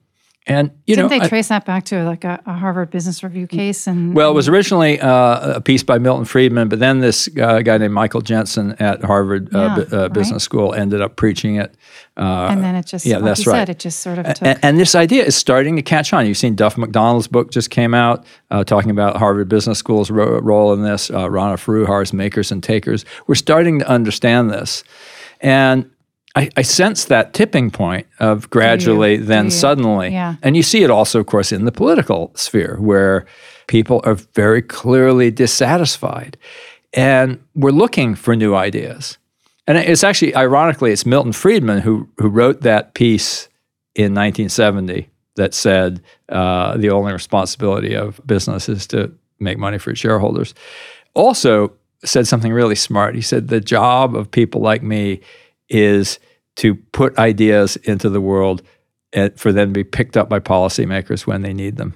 And 0.50 0.72
you 0.86 0.96
Didn't 0.96 1.12
know, 1.12 1.20
they 1.20 1.26
I- 1.26 1.28
trace 1.28 1.50
that 1.50 1.66
back 1.66 1.84
to 1.86 2.04
like 2.06 2.24
a, 2.24 2.42
a 2.46 2.54
Harvard 2.54 2.90
Business 2.90 3.22
Review 3.22 3.48
case? 3.48 3.86
And 3.86 4.16
well, 4.16 4.32
it 4.32 4.34
was 4.34 4.48
originally 4.48 4.98
uh, 5.00 5.56
a 5.56 5.62
piece 5.62 5.84
by 5.84 5.98
Milton 5.98 6.24
Friedman, 6.24 6.70
but 6.70 6.80
then 6.80 7.00
this 7.02 7.28
uh, 7.38 7.60
guy 7.60 7.78
named 7.78 7.94
Michael 7.94 8.22
Jensen 8.22 8.72
at 8.80 9.04
Harvard 9.04 9.54
uh, 9.54 9.60
Yeah, 9.60 9.98
uh, 9.98 10.02
right. 10.04 10.14
Business 10.14 10.44
School 10.44 10.74
ended 10.74 11.02
up 11.02 11.18
preaching 11.18 11.58
it. 11.58 11.76
Uh, 12.16 12.48
and 12.50 12.64
then 12.64 12.76
it 12.76 12.86
just, 12.86 13.06
yeah, 13.06 13.18
like 13.18 13.26
that's 13.26 13.46
right. 13.46 13.56
said, 13.60 13.70
it 13.70 13.80
just 13.80 14.00
sort 14.00 14.20
of 14.20 14.26
took. 14.26 14.42
and, 14.42 14.60
and 14.64 14.80
this 14.80 14.96
idea 14.96 15.26
is 15.26 15.36
starting 15.36 15.76
to 15.76 15.82
catch 15.82 16.14
on. 16.14 16.26
You've 16.26 16.38
seen 16.38 16.56
Duff 16.56 16.78
McDonald's 16.78 17.28
book 17.28 17.52
just 17.52 17.70
came 17.70 17.94
out 17.94 18.26
uh, 18.50 18.64
talking 18.64 18.90
about 18.90 19.18
Harvard 19.18 19.50
Business 19.50 19.78
School's 19.80 20.10
ro- 20.10 20.40
role 20.40 20.72
in 20.74 20.82
this. 20.82 21.12
Uh, 21.12 21.30
Rana 21.30 21.58
Foroohar's 21.58 22.14
Makers 22.14 22.54
and 22.54 22.64
Takers. 22.64 23.04
We're 23.28 23.36
starting 23.36 23.80
to 23.80 23.88
understand 23.90 24.50
this, 24.50 24.86
and 25.42 25.92
I, 26.38 26.50
I 26.58 26.62
sense 26.62 27.06
that 27.06 27.34
tipping 27.34 27.72
point 27.72 28.08
of 28.20 28.50
gradually, 28.50 29.18
then 29.18 29.50
suddenly, 29.52 30.10
Yeah. 30.10 30.36
and 30.42 30.56
you 30.56 30.64
see 30.64 30.84
it 30.84 30.90
also, 30.90 31.20
of 31.20 31.26
course, 31.26 31.52
in 31.52 31.66
the 31.66 31.72
political 31.72 32.32
sphere 32.36 32.78
where 32.80 33.26
people 33.68 34.02
are 34.04 34.16
very 34.36 34.62
clearly 34.62 35.32
dissatisfied, 35.32 36.38
and 36.94 37.40
we're 37.56 37.72
looking 37.72 38.16
for 38.16 38.36
new 38.36 38.56
ideas. 38.56 39.18
And 39.68 39.78
it's 39.78 40.04
actually, 40.04 40.34
ironically, 40.36 40.92
it's 40.92 41.06
Milton 41.06 41.34
Friedman 41.34 41.80
who 41.80 42.08
who 42.20 42.30
wrote 42.30 42.62
that 42.62 42.94
piece 42.94 43.50
in 43.96 44.14
1970 44.14 45.10
that 45.36 45.54
said 45.54 46.02
uh, 46.30 46.78
the 46.78 46.90
only 46.90 47.12
responsibility 47.14 47.96
of 47.96 48.22
business 48.26 48.70
is 48.70 48.88
to 48.88 49.12
make 49.40 49.58
money 49.58 49.78
for 49.78 49.92
its 49.92 50.00
shareholders. 50.00 50.54
Also 51.14 51.74
said 52.06 52.28
something 52.28 52.54
really 52.54 52.76
smart. 52.76 53.16
He 53.16 53.22
said 53.22 53.48
the 53.48 53.60
job 53.60 54.16
of 54.16 54.30
people 54.32 54.62
like 54.62 54.84
me 54.84 55.20
is 55.70 56.20
to 56.58 56.76
put 56.76 57.18
ideas 57.18 57.76
into 57.78 58.10
the 58.10 58.22
world 58.22 58.62
and 59.14 59.38
for 59.40 59.52
them 59.52 59.70
to 59.70 59.74
be 59.74 59.84
picked 59.84 60.18
up 60.18 60.28
by 60.30 60.40
policymakers 60.40 61.26
when 61.26 61.42
they 61.42 61.54
need 61.54 61.78
them. 61.78 61.94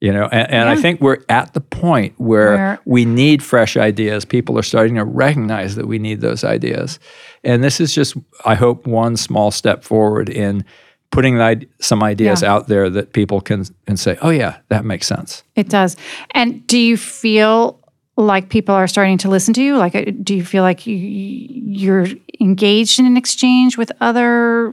You 0.00 0.12
know, 0.12 0.28
and, 0.32 0.50
and 0.50 0.68
I 0.68 0.74
think 0.74 1.00
we're 1.00 1.18
at 1.28 1.54
the 1.54 1.60
point 1.60 2.14
where, 2.18 2.56
Where- 2.56 2.80
we 2.84 3.04
need 3.04 3.40
fresh 3.40 3.76
ideas. 3.76 4.24
People 4.24 4.58
are 4.58 4.62
starting 4.64 4.96
to 4.96 5.04
recognize 5.04 5.76
that 5.76 5.86
we 5.86 6.00
need 6.00 6.20
those 6.20 6.42
ideas. 6.42 6.98
And 7.44 7.62
this 7.62 7.80
is 7.80 7.94
just, 7.94 8.16
I 8.44 8.56
hope, 8.56 8.84
one 8.84 9.16
small 9.16 9.52
step 9.52 9.84
forward 9.84 10.28
in 10.28 10.64
putting 11.12 11.36
the, 11.36 11.64
some 11.80 12.02
ideas 12.02 12.42
Yeah. 12.42 12.52
out 12.52 12.66
there 12.66 12.90
that 12.90 13.12
people 13.12 13.40
can, 13.40 13.64
can 13.86 13.96
say, 13.96 14.18
oh, 14.22 14.30
yeah, 14.30 14.58
that 14.70 14.84
makes 14.84 15.06
sense. 15.06 15.44
It 15.54 15.68
does. 15.68 15.96
And 16.32 16.66
do 16.66 16.78
you 16.78 16.96
feel 16.96 17.78
like 18.16 18.48
people 18.48 18.74
are 18.74 18.86
starting 18.86 19.18
to 19.18 19.28
listen 19.28 19.54
to 19.54 19.62
you? 19.62 19.76
Like, 19.76 19.94
uh, 19.94 20.04
do 20.22 20.34
you 20.34 20.44
feel 20.44 20.62
like 20.62 20.86
you, 20.86 20.96
you're 20.96 22.06
engaged 22.40 22.98
in 22.98 23.06
an 23.06 23.16
exchange 23.16 23.78
with 23.78 23.90
other 24.00 24.72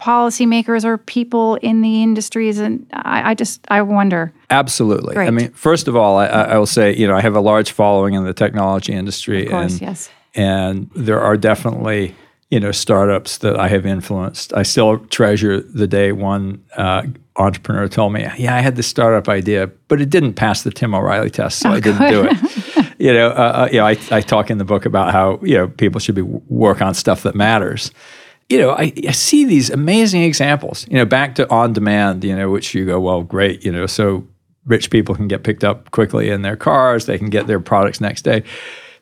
policymakers 0.00 0.84
or 0.84 0.98
people 0.98 1.56
in 1.56 1.80
the 1.80 2.02
industries? 2.02 2.58
And 2.58 2.86
I, 2.92 3.30
I 3.30 3.34
just, 3.34 3.64
I 3.68 3.82
wonder. 3.82 4.32
Absolutely. 4.50 5.16
I 5.16 5.30
mean, 5.30 5.50
first 5.52 5.88
of 5.88 5.96
all, 5.96 6.16
I, 6.16 6.26
I 6.26 6.58
will 6.58 6.66
say, 6.66 6.94
you 6.94 7.06
know, 7.06 7.16
I 7.16 7.20
have 7.20 7.34
a 7.34 7.40
large 7.40 7.72
following 7.72 8.14
in 8.14 8.24
the 8.24 8.34
technology 8.34 8.92
industry. 8.92 9.46
Of 9.46 9.50
course, 9.50 9.72
and, 9.72 9.82
yes. 9.82 10.10
and 10.34 10.90
there 10.94 11.20
are 11.20 11.36
definitely 11.36 12.14
you 12.52 12.60
know 12.60 12.70
startups 12.70 13.38
that 13.38 13.58
I 13.58 13.68
have 13.68 13.86
influenced. 13.86 14.52
I 14.52 14.62
still 14.62 14.98
treasure 15.06 15.62
the 15.62 15.86
day 15.86 16.12
one 16.12 16.62
uh, 16.76 17.04
entrepreneur 17.36 17.88
told 17.88 18.12
me, 18.12 18.26
"Yeah, 18.36 18.54
I 18.54 18.60
had 18.60 18.76
this 18.76 18.86
startup 18.86 19.28
idea, 19.28 19.68
but 19.88 20.00
it 20.00 20.10
didn't 20.10 20.34
pass 20.34 20.62
the 20.62 20.70
Tim 20.70 20.94
O'Reilly 20.94 21.30
test, 21.30 21.58
so 21.60 21.70
I 21.70 21.80
didn't 21.80 22.08
do 22.10 22.26
it." 22.28 22.94
you 22.98 23.12
know, 23.12 23.28
uh, 23.28 23.32
uh, 23.32 23.68
you 23.70 23.78
know, 23.78 23.86
I, 23.86 23.98
I 24.10 24.20
talk 24.20 24.50
in 24.50 24.58
the 24.58 24.64
book 24.64 24.86
about 24.86 25.12
how 25.12 25.38
you 25.42 25.56
know 25.56 25.68
people 25.68 26.00
should 26.00 26.14
be 26.14 26.22
work 26.22 26.82
on 26.82 26.94
stuff 26.94 27.22
that 27.22 27.34
matters. 27.34 27.90
You 28.48 28.58
know, 28.58 28.70
I, 28.70 28.92
I 29.08 29.12
see 29.12 29.44
these 29.44 29.70
amazing 29.70 30.22
examples. 30.22 30.86
You 30.88 30.98
know, 30.98 31.06
back 31.06 31.34
to 31.36 31.50
on 31.50 31.72
demand. 31.72 32.24
You 32.24 32.36
know, 32.36 32.50
which 32.50 32.74
you 32.74 32.86
go, 32.86 33.00
well, 33.00 33.22
great. 33.22 33.64
You 33.64 33.72
know, 33.72 33.86
so 33.86 34.26
rich 34.66 34.90
people 34.90 35.14
can 35.14 35.28
get 35.28 35.42
picked 35.42 35.64
up 35.64 35.90
quickly 35.90 36.30
in 36.30 36.42
their 36.42 36.56
cars. 36.56 37.06
They 37.06 37.18
can 37.18 37.30
get 37.30 37.46
their 37.46 37.60
products 37.60 38.00
next 38.00 38.22
day. 38.22 38.44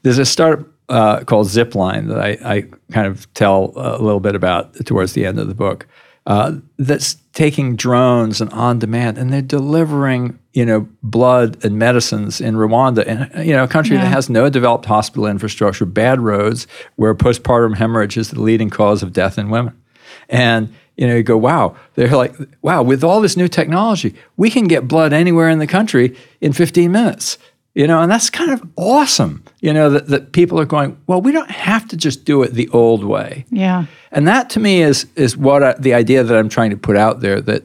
There's 0.02 0.18
a 0.18 0.24
startup 0.24 0.66
uh, 0.88 1.24
called 1.24 1.46
Zipline 1.46 2.08
that 2.08 2.20
I, 2.20 2.56
I 2.56 2.62
kind 2.92 3.06
of 3.06 3.32
tell 3.34 3.72
a 3.76 4.02
little 4.02 4.20
bit 4.20 4.34
about 4.34 4.74
towards 4.86 5.12
the 5.12 5.24
end 5.24 5.38
of 5.38 5.48
the 5.48 5.54
book. 5.54 5.86
Uh, 6.26 6.56
that's 6.78 7.16
taking 7.32 7.76
drones 7.76 8.40
and 8.40 8.52
on 8.52 8.78
demand, 8.78 9.16
and 9.16 9.32
they're 9.32 9.40
delivering, 9.40 10.38
you 10.52 10.66
know, 10.66 10.86
blood 11.02 11.64
and 11.64 11.78
medicines 11.78 12.40
in 12.40 12.54
Rwanda, 12.54 13.04
and 13.06 13.46
you 13.46 13.52
know, 13.52 13.64
a 13.64 13.68
country 13.68 13.96
that 13.96 14.06
has 14.06 14.28
no 14.28 14.50
developed 14.50 14.84
hospital 14.84 15.26
infrastructure, 15.26 15.86
bad 15.86 16.20
roads, 16.20 16.66
where 16.96 17.14
postpartum 17.14 17.76
hemorrhage 17.76 18.16
is 18.16 18.30
the 18.30 18.40
leading 18.40 18.68
cause 18.68 19.02
of 19.02 19.12
death 19.12 19.38
in 19.38 19.48
women. 19.48 19.80
And 20.28 20.72
you 21.00 21.06
know, 21.06 21.16
you 21.16 21.22
go, 21.22 21.38
wow, 21.38 21.74
they're 21.94 22.14
like, 22.14 22.34
wow, 22.60 22.82
with 22.82 23.02
all 23.02 23.22
this 23.22 23.34
new 23.34 23.48
technology, 23.48 24.14
we 24.36 24.50
can 24.50 24.66
get 24.66 24.86
blood 24.86 25.14
anywhere 25.14 25.48
in 25.48 25.58
the 25.58 25.66
country 25.66 26.14
in 26.42 26.52
15 26.52 26.92
minutes. 26.92 27.38
You 27.74 27.86
know, 27.86 28.00
and 28.00 28.10
that's 28.10 28.30
kind 28.30 28.50
of 28.50 28.62
awesome. 28.76 29.44
You 29.60 29.72
know, 29.72 29.90
that, 29.90 30.08
that 30.08 30.32
people 30.32 30.58
are 30.58 30.64
going, 30.64 31.00
well, 31.06 31.20
we 31.20 31.30
don't 31.30 31.50
have 31.50 31.86
to 31.88 31.96
just 31.96 32.24
do 32.24 32.42
it 32.42 32.54
the 32.54 32.68
old 32.70 33.04
way. 33.04 33.44
Yeah. 33.50 33.86
And 34.10 34.26
that 34.26 34.50
to 34.50 34.60
me 34.60 34.82
is 34.82 35.06
is 35.14 35.36
what 35.36 35.62
I, 35.62 35.72
the 35.74 35.94
idea 35.94 36.24
that 36.24 36.36
I'm 36.36 36.48
trying 36.48 36.70
to 36.70 36.76
put 36.76 36.96
out 36.96 37.20
there 37.20 37.40
that 37.40 37.62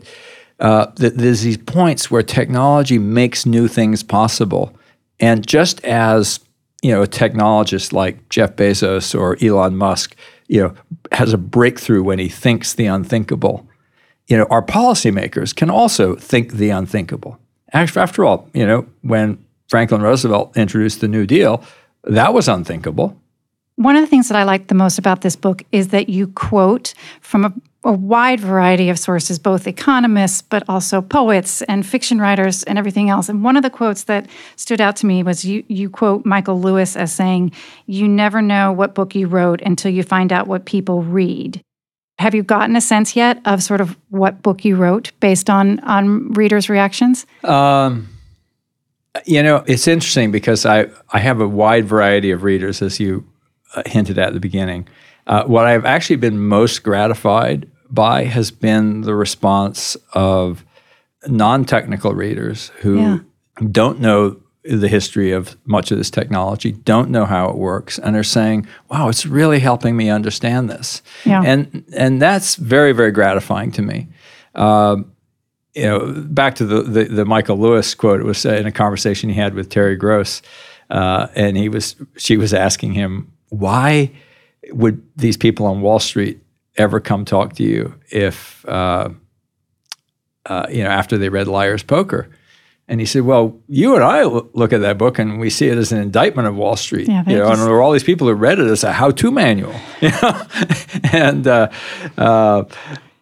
uh, 0.60 0.88
that 0.98 1.18
there's 1.18 1.42
these 1.42 1.58
points 1.58 2.12
where 2.12 2.24
technology 2.24 3.00
makes 3.00 3.46
new 3.46 3.68
things 3.68 4.04
possible, 4.04 4.78
and 5.20 5.46
just 5.46 5.84
as 5.84 6.40
you 6.86 6.92
know, 6.92 7.02
a 7.02 7.08
technologist 7.08 7.94
like 7.94 8.30
Jeff 8.30 8.56
Bezos 8.56 9.20
or 9.20 9.38
Elon 9.44 9.76
Musk, 9.76 10.16
you 10.48 10.62
know, 10.62 10.76
has 11.12 11.34
a 11.34 11.38
breakthrough 11.38 12.04
when 12.04 12.20
he 12.20 12.30
thinks 12.30 12.76
the 12.76 12.86
unthinkable. 12.86 13.68
You 14.28 14.38
know, 14.38 14.46
our 14.52 14.62
policymakers 14.62 15.56
can 15.56 15.72
also 15.72 16.16
think 16.16 16.54
the 16.54 16.70
unthinkable. 16.70 17.40
Actually, 17.74 18.04
after 18.04 18.24
all, 18.24 18.50
you 18.54 18.68
know, 18.68 18.86
when 19.02 19.44
Franklin 19.68 20.02
Roosevelt 20.02 20.56
introduced 20.56 21.02
the 21.02 21.08
New 21.08 21.26
Deal, 21.26 21.64
that 22.04 22.34
was 22.34 22.48
unthinkable. 22.48 23.20
One 23.78 23.96
of 23.96 24.02
the 24.02 24.08
things 24.08 24.30
that 24.30 24.38
I 24.38 24.44
like 24.44 24.68
the 24.68 24.76
most 24.76 24.98
about 24.98 25.22
this 25.22 25.36
book 25.36 25.64
is 25.72 25.90
that 25.90 26.08
you 26.08 26.28
quote 26.28 26.94
from 27.20 27.44
a, 27.44 27.54
a 27.84 27.92
wide 27.92 28.40
variety 28.40 28.90
of 28.90 28.98
sources, 28.98 29.38
both 29.38 29.68
economists, 29.68 30.42
but 30.42 30.64
also 30.70 31.02
poets 31.02 31.62
and 31.64 31.86
fiction 31.86 32.20
writers 32.20 32.64
and 32.64 32.78
everything 32.78 33.10
else. 33.10 33.28
And 33.28 33.44
one 33.44 33.58
of 33.58 33.64
the 33.64 33.70
quotes 33.70 34.06
that 34.06 34.30
stood 34.56 34.80
out 34.80 34.96
to 34.98 35.06
me 35.06 35.24
was 35.24 35.44
you, 35.44 35.66
you 35.68 35.90
quote 35.90 36.26
Michael 36.26 36.62
Lewis 36.62 36.96
as 36.96 37.14
saying, 37.14 37.52
You 37.86 38.08
never 38.08 38.42
know 38.42 38.72
what 38.72 38.96
book 38.96 39.14
you 39.14 39.28
wrote 39.28 39.62
until 39.62 39.92
you 39.92 40.04
find 40.04 40.32
out 40.32 40.48
what 40.48 40.66
people 40.66 41.04
read. 41.04 41.60
Have 42.18 42.34
you 42.34 42.44
gotten 42.44 42.78
a 42.78 42.82
sense 42.82 43.14
yet 43.18 43.42
of 43.44 43.62
sort 43.62 43.82
of 43.82 43.98
what 44.10 44.42
book 44.42 44.64
you 44.64 44.78
wrote 44.78 45.12
based 45.20 45.50
on, 45.50 45.82
on 45.82 46.32
readers' 46.32 46.70
reactions? 46.70 47.26
Um, 47.44 48.08
You 49.26 49.42
know, 49.44 49.64
it's 49.68 49.88
interesting 49.88 50.32
because 50.32 50.66
I, 50.66 50.88
I 51.12 51.20
have 51.20 51.40
a 51.40 51.48
wide 51.48 51.86
variety 51.86 52.32
of 52.32 52.44
readers, 52.44 52.82
as 52.82 53.00
you 53.00 53.24
uh, 53.76 53.84
hinted 53.86 54.18
at 54.20 54.34
the 54.34 54.40
beginning. 54.40 54.88
Uh, 55.28 55.44
what 55.46 55.66
I've 55.66 55.86
actually 55.86 56.18
been 56.18 56.40
most 56.40 56.84
gratified 56.84 57.70
by 57.90 58.26
has 58.26 58.52
been 58.52 59.02
the 59.02 59.16
response 59.16 59.96
of 60.14 60.64
non 61.28 61.66
technical 61.66 62.14
readers 62.14 62.72
who 62.82 62.98
Yeah. 63.00 63.18
don't 63.72 64.00
know 64.00 64.38
the 64.64 64.88
history 64.88 65.32
of 65.32 65.56
much 65.66 65.92
of 65.92 65.98
this 65.98 66.10
technology, 66.10 66.72
don't 66.72 67.10
know 67.12 67.26
how 67.26 67.48
it 67.50 67.56
works, 67.56 68.00
and 68.00 68.16
are 68.16 68.24
saying, 68.24 68.68
wow, 68.90 69.08
it's 69.10 69.26
really 69.26 69.60
helping 69.60 69.96
me 69.96 70.10
understand 70.10 70.70
this. 70.70 71.04
Yeah. 71.24 71.42
And, 71.46 71.84
and 71.96 72.20
that's 72.22 72.56
very, 72.56 72.92
very 72.92 73.12
gratifying 73.12 73.72
to 73.74 73.82
me 73.84 74.08
you 75.75 75.84
know, 75.84 76.12
back 76.27 76.55
to 76.55 76.65
the, 76.65 76.82
the, 76.82 77.03
the 77.05 77.25
Michael 77.25 77.58
Lewis 77.58 77.94
quote, 77.94 78.20
it 78.20 78.25
was 78.25 78.46
in 78.46 78.65
a 78.65 78.72
conversation 78.72 79.29
he 79.29 79.36
had 79.36 79.53
with 79.53 79.70
Terry 79.70 79.96
Gross. 79.96 80.41
Uh, 80.89 81.27
and 81.36 81.58
he 81.58 81.67
was, 81.67 81.96
she 82.17 82.38
was 82.38 82.53
asking 82.53 82.94
him, 82.94 83.32
why 83.50 84.12
would 84.72 85.03
these 85.15 85.38
people 85.38 85.65
on 85.65 85.82
Wall 85.82 86.00
Street 86.00 86.39
ever 86.77 87.00
come 87.00 87.25
talk 87.25 87.53
to 87.55 87.63
you 87.63 87.94
if, 88.10 88.65
uh, 88.67 89.10
uh, 90.46 90.67
you 90.70 90.84
know, 90.84 90.89
after 90.89 91.17
they 91.17 91.29
read 91.29 91.48
Liar's 91.48 91.84
Poker? 91.84 92.29
And 92.88 93.00
he 93.00 93.08
said, 93.08 93.24
"Well, 93.24 93.60
you 93.67 93.96
and 93.96 94.03
I 94.03 94.25
look 94.25 94.72
at 94.72 94.82
that 94.82 95.00
book, 95.00 95.17
and 95.17 95.39
we 95.39 95.50
see 95.50 95.70
it 95.70 95.77
as 95.77 95.91
an 95.91 95.98
indictment 95.98 96.48
of 96.48 96.55
Wall 96.55 96.75
Street. 96.75 97.08
Yeah, 97.08 97.24
you 97.25 97.38
know, 97.38 97.50
and 97.50 97.60
there 97.60 97.72
were 97.72 97.82
all 97.82 97.91
these 97.91 98.03
people 98.03 98.27
who 98.27 98.34
read 98.34 98.60
it 98.60 98.67
as 98.67 98.84
a 98.84 98.94
how-to 98.94 99.32
manual. 99.32 99.74
You 100.01 100.12
know, 100.22 100.41
and 101.12 101.48
uh, 101.48 101.70
uh, 102.15 102.65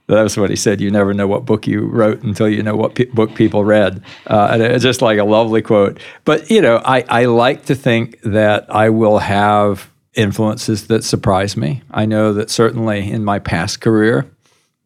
that 0.08 0.24
was 0.24 0.38
what 0.38 0.50
he 0.50 0.56
said. 0.56 0.82
You 0.82 0.92
never 0.92 1.14
know 1.14 1.28
what 1.28 1.46
book 1.46 1.68
you 1.68 1.86
wrote 1.86 2.24
until 2.24 2.50
you 2.50 2.64
know 2.64 2.76
what 2.76 2.96
book 3.14 3.36
people 3.36 3.64
read. 3.64 4.02
Uh, 4.28 4.50
and 4.52 4.62
it's 4.62 4.84
just 4.84 5.02
like 5.02 5.18
a 5.18 5.24
lovely 5.24 5.62
quote. 5.62 6.00
But 6.26 6.50
you 6.50 6.62
know, 6.62 6.82
I, 6.86 7.04
I 7.10 7.26
like 7.26 7.66
to 7.66 7.76
think 7.76 8.20
that 8.22 8.66
I 8.70 8.90
will 8.90 9.20
have 9.20 9.90
influences 10.14 10.88
that 10.88 11.04
surprise 11.04 11.58
me. 11.58 11.82
I 11.92 12.06
know 12.06 12.34
that 12.34 12.50
certainly 12.50 13.10
in 13.10 13.24
my 13.24 13.40
past 13.40 13.82
career, 13.82 14.26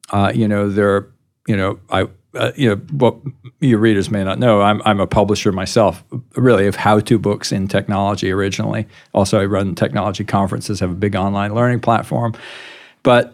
Uh, 0.10 0.32
you 0.34 0.48
know, 0.48 0.70
there, 0.72 1.08
you 1.48 1.58
know, 1.58 1.80
I, 1.90 2.08
uh, 2.34 2.52
you 2.56 2.70
know, 2.70 2.78
what 2.92 3.16
your 3.60 3.78
readers 3.78 4.10
may 4.10 4.24
not 4.24 4.40
know, 4.40 4.62
I'm, 4.62 4.82
I'm 4.86 5.02
a 5.02 5.06
publisher 5.06 5.52
myself, 5.52 6.02
really, 6.38 6.66
of 6.66 6.78
how-to 6.78 7.20
books 7.20 7.52
in 7.52 7.68
technology 7.68 8.32
originally. 8.32 8.86
Also, 9.12 9.38
I 9.38 9.46
run 9.46 9.76
technology 9.76 10.24
conferences, 10.24 10.80
have 10.80 10.92
a 10.92 10.96
big 10.96 11.16
online 11.16 11.54
learning 11.54 11.82
platform. 11.82 12.36
But 13.04 13.34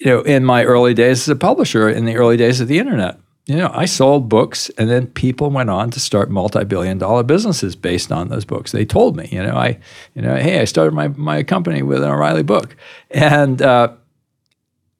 you 0.00 0.06
know, 0.06 0.20
in 0.22 0.44
my 0.44 0.64
early 0.64 0.94
days 0.94 1.22
as 1.22 1.28
a 1.28 1.36
publisher, 1.36 1.88
in 1.88 2.04
the 2.04 2.16
early 2.16 2.36
days 2.36 2.60
of 2.60 2.68
the 2.68 2.78
internet, 2.78 3.18
you 3.46 3.56
know, 3.56 3.70
I 3.74 3.84
sold 3.84 4.28
books, 4.28 4.70
and 4.78 4.88
then 4.88 5.06
people 5.08 5.50
went 5.50 5.68
on 5.68 5.90
to 5.90 6.00
start 6.00 6.30
multi-billion-dollar 6.30 7.24
businesses 7.24 7.76
based 7.76 8.10
on 8.10 8.28
those 8.28 8.46
books. 8.46 8.72
They 8.72 8.86
told 8.86 9.16
me, 9.16 9.28
you 9.30 9.42
know, 9.42 9.54
I, 9.54 9.78
you 10.14 10.22
know, 10.22 10.34
hey, 10.36 10.60
I 10.60 10.64
started 10.64 10.94
my 10.94 11.08
my 11.08 11.42
company 11.42 11.82
with 11.82 12.02
an 12.02 12.10
O'Reilly 12.10 12.42
book, 12.42 12.74
and 13.10 13.60
uh, 13.60 13.92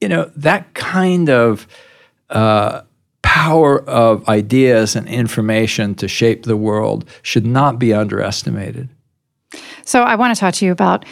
you 0.00 0.08
know 0.08 0.30
that 0.36 0.74
kind 0.74 1.30
of 1.30 1.66
uh, 2.28 2.82
power 3.22 3.82
of 3.88 4.28
ideas 4.28 4.94
and 4.94 5.08
information 5.08 5.94
to 5.94 6.06
shape 6.06 6.42
the 6.42 6.56
world 6.56 7.08
should 7.22 7.46
not 7.46 7.78
be 7.78 7.94
underestimated. 7.94 8.90
So 9.86 10.02
I 10.02 10.16
want 10.16 10.34
to 10.34 10.40
talk 10.40 10.54
to 10.54 10.66
you 10.66 10.72
about 10.72 11.04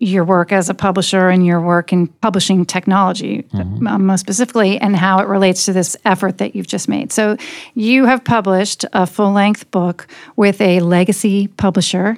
your 0.00 0.24
work 0.24 0.52
as 0.52 0.68
a 0.68 0.74
publisher 0.74 1.28
and 1.28 1.44
your 1.44 1.60
work 1.60 1.92
in 1.92 2.06
publishing 2.06 2.64
technology, 2.64 3.42
mm-hmm. 3.52 3.86
Uh, 3.86 3.98
most 3.98 4.20
specifically, 4.20 4.78
and 4.78 4.96
how 4.96 5.18
it 5.18 5.26
relates 5.26 5.64
to 5.64 5.72
this 5.72 5.96
effort 6.04 6.38
that 6.38 6.54
you've 6.54 6.66
just 6.66 6.88
made. 6.88 7.12
So, 7.12 7.36
you 7.74 8.06
have 8.06 8.24
published 8.24 8.84
a 8.92 9.06
full 9.06 9.32
length 9.32 9.70
book 9.70 10.06
with 10.36 10.60
a 10.60 10.80
legacy 10.80 11.48
publisher 11.48 12.16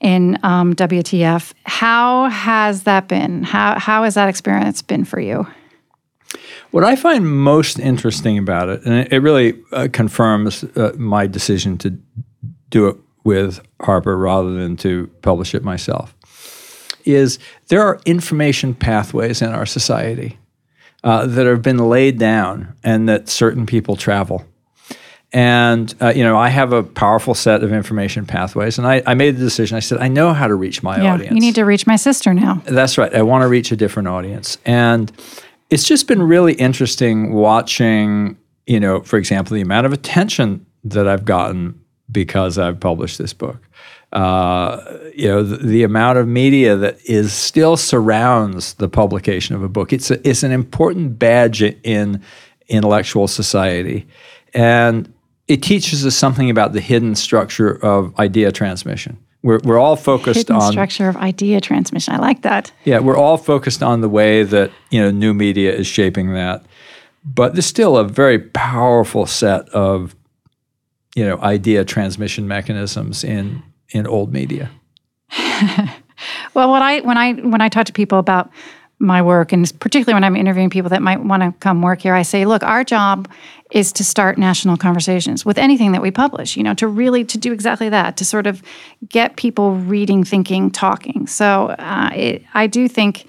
in 0.00 0.38
um, 0.42 0.74
WTF. 0.74 1.52
How 1.64 2.28
has 2.30 2.84
that 2.84 3.06
been? 3.06 3.44
How, 3.44 3.78
how 3.78 4.04
has 4.04 4.14
that 4.14 4.28
experience 4.28 4.82
been 4.82 5.04
for 5.04 5.20
you? 5.20 5.46
What 6.70 6.84
I 6.84 6.96
find 6.96 7.28
most 7.28 7.78
interesting 7.78 8.38
about 8.38 8.68
it, 8.68 8.84
and 8.84 9.12
it 9.12 9.18
really 9.18 9.60
uh, 9.72 9.88
confirms 9.92 10.64
uh, 10.64 10.92
my 10.96 11.26
decision 11.26 11.78
to 11.78 11.90
do 12.70 12.88
it 12.88 12.96
with 13.24 13.60
Harper 13.80 14.16
rather 14.16 14.52
than 14.52 14.76
to 14.78 15.08
publish 15.22 15.54
it 15.54 15.62
myself 15.62 16.14
is 17.04 17.38
there 17.68 17.82
are 17.82 18.00
information 18.04 18.74
pathways 18.74 19.42
in 19.42 19.50
our 19.50 19.66
society 19.66 20.38
uh, 21.04 21.26
that 21.26 21.46
have 21.46 21.62
been 21.62 21.78
laid 21.78 22.18
down 22.18 22.74
and 22.84 23.08
that 23.08 23.28
certain 23.28 23.66
people 23.66 23.96
travel. 23.96 24.44
And 25.32 25.94
uh, 26.00 26.12
you 26.14 26.24
know, 26.24 26.36
I 26.36 26.48
have 26.48 26.72
a 26.72 26.82
powerful 26.82 27.34
set 27.34 27.62
of 27.62 27.72
information 27.72 28.26
pathways, 28.26 28.78
and 28.78 28.86
I, 28.86 29.00
I, 29.06 29.14
made 29.14 29.36
the 29.36 29.44
decision. 29.44 29.76
I 29.76 29.80
said, 29.80 29.98
I 29.98 30.08
know 30.08 30.32
how 30.32 30.48
to 30.48 30.56
reach 30.56 30.82
my 30.82 31.00
yeah, 31.00 31.14
audience. 31.14 31.32
You 31.32 31.40
need 31.40 31.54
to 31.54 31.64
reach 31.64 31.86
my 31.86 31.94
sister 31.94 32.34
now. 32.34 32.62
That's 32.64 32.98
right. 32.98 33.14
I 33.14 33.22
want 33.22 33.42
to 33.42 33.48
reach 33.48 33.70
a 33.70 33.76
different 33.76 34.08
audience, 34.08 34.58
and 34.64 35.12
it's 35.70 35.84
just 35.84 36.08
been 36.08 36.20
really 36.20 36.54
interesting 36.54 37.32
watching. 37.32 38.36
You 38.66 38.80
know, 38.80 39.02
for 39.02 39.18
example, 39.18 39.54
the 39.54 39.60
amount 39.60 39.86
of 39.86 39.92
attention 39.92 40.66
that 40.82 41.06
I've 41.06 41.24
gotten 41.24 41.80
because 42.10 42.58
I've 42.58 42.80
published 42.80 43.18
this 43.18 43.32
book 43.32 43.58
uh, 44.12 44.98
you 45.14 45.28
know, 45.28 45.42
the, 45.42 45.56
the, 45.58 45.82
amount 45.84 46.18
of 46.18 46.26
media 46.26 46.74
that 46.76 46.98
is 47.04 47.32
still 47.32 47.76
surrounds 47.76 48.74
the 48.74 48.88
publication 48.88 49.54
of 49.54 49.62
a 49.62 49.68
book. 49.68 49.92
It's 49.92 50.10
a, 50.10 50.28
it's 50.28 50.42
an 50.42 50.50
important 50.50 51.16
badge 51.16 51.62
in 51.62 52.20
intellectual 52.68 53.28
society, 53.28 54.08
and 54.52 55.12
it 55.46 55.62
teaches 55.62 56.04
us 56.04 56.16
something 56.16 56.50
about 56.50 56.72
the 56.72 56.80
hidden 56.80 57.14
structure 57.14 57.70
of 57.84 58.18
idea 58.18 58.50
transmission. 58.50 59.16
We're, 59.42 59.60
we're 59.62 59.78
all 59.78 59.96
focused 59.96 60.36
hidden 60.38 60.56
on 60.56 60.72
structure 60.72 61.08
of 61.08 61.16
idea 61.16 61.60
transmission. 61.60 62.12
I 62.12 62.18
like 62.18 62.42
that. 62.42 62.72
Yeah, 62.84 62.98
we're 62.98 63.16
all 63.16 63.38
focused 63.38 63.82
on 63.82 64.00
the 64.00 64.08
way 64.08 64.42
that 64.42 64.72
you 64.90 65.00
know 65.00 65.12
new 65.12 65.34
media 65.34 65.72
is 65.72 65.86
shaping 65.86 66.34
that, 66.34 66.64
but 67.24 67.54
there's 67.54 67.66
still 67.66 67.96
a 67.96 68.04
very 68.04 68.40
powerful 68.40 69.26
set 69.26 69.68
of 69.68 70.16
you 71.14 71.24
know 71.24 71.38
idea 71.42 71.84
transmission 71.84 72.48
mechanisms 72.48 73.22
in 73.22 73.62
in 73.90 74.06
old 74.06 74.32
media? 74.32 74.70
well, 76.54 76.70
what 76.70 76.82
I 76.82 77.00
when 77.00 77.18
I 77.18 77.32
when 77.34 77.60
I 77.60 77.68
talk 77.68 77.86
to 77.86 77.92
people 77.92 78.18
about 78.18 78.50
my 79.00 79.22
work 79.22 79.50
and 79.52 79.72
particularly 79.80 80.14
when 80.14 80.24
I'm 80.24 80.36
interviewing 80.36 80.68
people 80.68 80.90
that 80.90 81.00
might 81.00 81.24
want 81.24 81.42
to 81.42 81.54
come 81.60 81.80
work 81.80 82.02
here, 82.02 82.14
I 82.14 82.22
say, 82.22 82.44
look, 82.44 82.62
our 82.62 82.84
job 82.84 83.30
is 83.70 83.92
to 83.94 84.04
start 84.04 84.36
national 84.36 84.76
conversations 84.76 85.44
with 85.44 85.56
anything 85.56 85.92
that 85.92 86.02
we 86.02 86.10
publish, 86.10 86.56
you 86.56 86.62
know, 86.62 86.74
to 86.74 86.86
really 86.86 87.24
to 87.24 87.38
do 87.38 87.52
exactly 87.52 87.88
that, 87.88 88.18
to 88.18 88.24
sort 88.24 88.46
of 88.46 88.62
get 89.08 89.36
people 89.36 89.76
reading, 89.76 90.22
thinking, 90.22 90.70
talking. 90.70 91.26
So 91.26 91.68
uh, 91.78 92.10
it, 92.14 92.42
I 92.52 92.66
do 92.66 92.88
think 92.88 93.26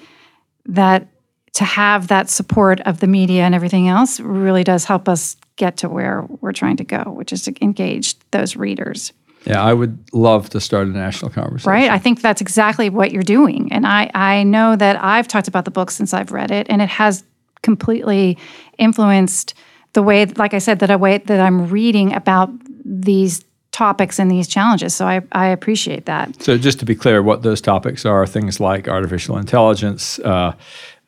that 0.66 1.08
to 1.54 1.64
have 1.64 2.08
that 2.08 2.30
support 2.30 2.82
of 2.82 3.00
the 3.00 3.08
media 3.08 3.44
and 3.44 3.56
everything 3.56 3.88
else 3.88 4.20
really 4.20 4.64
does 4.64 4.86
help 4.86 5.08
us 5.08 5.38
get 5.56 5.78
to 5.78 5.90
where 5.90 6.26
we're 6.42 6.54
trying 6.54 6.78
to 6.78 6.84
go, 6.84 7.04
which 7.04 7.32
is 7.32 7.44
to 7.44 7.54
engage 7.62 8.18
those 8.32 8.56
readers. 8.56 9.14
Yeah, 9.46 9.62
I 9.62 9.74
would 9.74 9.98
love 10.14 10.50
to 10.52 10.60
start 10.60 10.88
a 10.88 10.92
national 10.92 11.32
conversation. 11.32 11.72
Right. 11.72 11.90
I 11.90 11.98
think 11.98 12.22
that's 12.22 12.42
exactly 12.42 12.90
what 12.90 13.12
you're 13.12 13.24
doing. 13.24 13.72
And 13.72 13.88
I, 13.88 14.12
I 14.14 14.44
know 14.44 14.76
that 14.76 15.04
I've 15.04 15.28
talked 15.28 15.48
about 15.48 15.66
the 15.66 15.72
book 15.72 15.90
since 15.90 16.14
I've 16.14 16.32
read 16.32 16.52
it, 16.52 16.68
and 16.70 16.82
it 16.82 16.90
has 16.90 17.24
completely 17.64 18.38
influenced 18.78 19.54
the 19.94 20.04
way, 20.04 20.26
like 20.26 20.54
I 20.54 20.60
said, 20.60 20.80
that 20.80 20.92
I 20.92 20.96
way 20.96 21.18
that 21.18 21.40
I'm 21.40 21.70
reading 21.70 22.14
about 22.14 22.50
these 22.86 23.44
topics 23.72 24.20
and 24.20 24.30
these 24.30 24.48
challenges. 24.48 24.94
So 24.94 25.08
I, 25.08 25.22
I 25.32 25.48
appreciate 25.48 26.06
that. 26.06 26.42
So 26.44 26.58
just 26.58 26.80
to 26.80 26.86
be 26.86 26.96
clear, 26.96 27.24
what 27.24 27.42
those 27.42 27.62
topics 27.62 28.06
are 28.06 28.28
things 28.28 28.60
like 28.60 28.88
artificial 28.88 29.38
intelligence, 29.38 30.20
uh, 30.20 30.54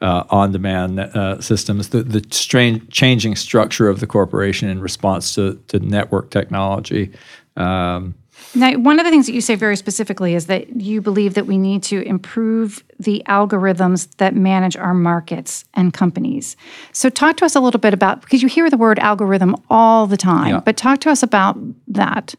uh, 0.01 0.23
on-demand 0.29 0.99
uh, 0.99 1.39
systems, 1.39 1.89
the, 1.89 2.03
the 2.03 2.25
strange, 2.31 2.89
changing 2.89 3.35
structure 3.35 3.89
of 3.89 3.99
the 3.99 4.07
corporation 4.07 4.69
in 4.69 4.81
response 4.81 5.35
to, 5.35 5.61
to 5.67 5.79
network 5.79 6.31
technology. 6.31 7.11
Um, 7.55 8.15
now, 8.55 8.77
one 8.77 8.99
of 8.99 9.05
the 9.05 9.11
things 9.11 9.25
that 9.25 9.33
you 9.33 9.41
say 9.41 9.55
very 9.55 9.75
specifically 9.75 10.35
is 10.35 10.45
that 10.47 10.81
you 10.81 11.01
believe 11.01 11.33
that 11.33 11.47
we 11.47 11.57
need 11.57 11.83
to 11.83 12.01
improve 12.01 12.83
the 12.99 13.23
algorithms 13.27 14.15
that 14.17 14.35
manage 14.35 14.77
our 14.77 14.93
markets 14.93 15.65
and 15.73 15.93
companies. 15.93 16.55
So, 16.91 17.09
talk 17.09 17.37
to 17.37 17.45
us 17.45 17.55
a 17.55 17.59
little 17.59 17.79
bit 17.79 17.93
about 17.93 18.21
because 18.21 18.41
you 18.41 18.47
hear 18.47 18.69
the 18.69 18.77
word 18.77 18.99
algorithm 18.99 19.55
all 19.69 20.07
the 20.07 20.17
time, 20.17 20.49
yeah. 20.49 20.59
but 20.59 20.77
talk 20.77 20.99
to 21.01 21.09
us 21.09 21.23
about 21.23 21.57
that. 21.87 22.35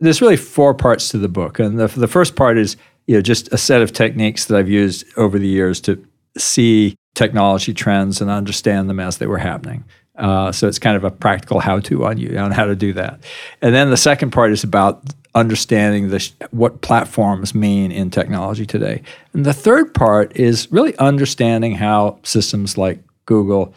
There's 0.00 0.20
really 0.20 0.36
four 0.36 0.74
parts 0.74 1.08
to 1.10 1.18
the 1.18 1.28
book, 1.28 1.58
and 1.58 1.78
the, 1.78 1.86
the 1.88 2.08
first 2.08 2.36
part 2.36 2.58
is 2.58 2.76
you 3.06 3.14
know 3.14 3.22
just 3.22 3.52
a 3.52 3.58
set 3.58 3.82
of 3.82 3.92
techniques 3.92 4.46
that 4.46 4.58
I've 4.58 4.70
used 4.70 5.04
over 5.16 5.38
the 5.38 5.48
years 5.48 5.80
to 5.82 6.02
see 6.38 6.96
technology 7.14 7.72
trends 7.72 8.20
and 8.20 8.30
understand 8.30 8.90
them 8.90 9.00
as 9.00 9.18
they 9.18 9.26
were 9.26 9.38
happening. 9.38 9.84
Uh, 10.16 10.50
so 10.50 10.66
it's 10.66 10.78
kind 10.78 10.96
of 10.96 11.04
a 11.04 11.10
practical 11.10 11.60
how-to 11.60 12.06
on 12.06 12.18
you 12.18 12.38
on 12.38 12.50
how 12.50 12.64
to 12.64 12.74
do 12.74 12.92
that. 12.94 13.20
And 13.60 13.74
then 13.74 13.90
the 13.90 13.96
second 13.96 14.30
part 14.30 14.50
is 14.50 14.64
about 14.64 15.02
understanding 15.34 16.08
the, 16.08 16.30
what 16.50 16.80
platforms 16.80 17.54
mean 17.54 17.92
in 17.92 18.10
technology 18.10 18.64
today. 18.64 19.02
And 19.34 19.44
the 19.44 19.52
third 19.52 19.92
part 19.92 20.34
is 20.34 20.72
really 20.72 20.96
understanding 20.98 21.74
how 21.74 22.18
systems 22.22 22.78
like 22.78 23.00
Google 23.26 23.74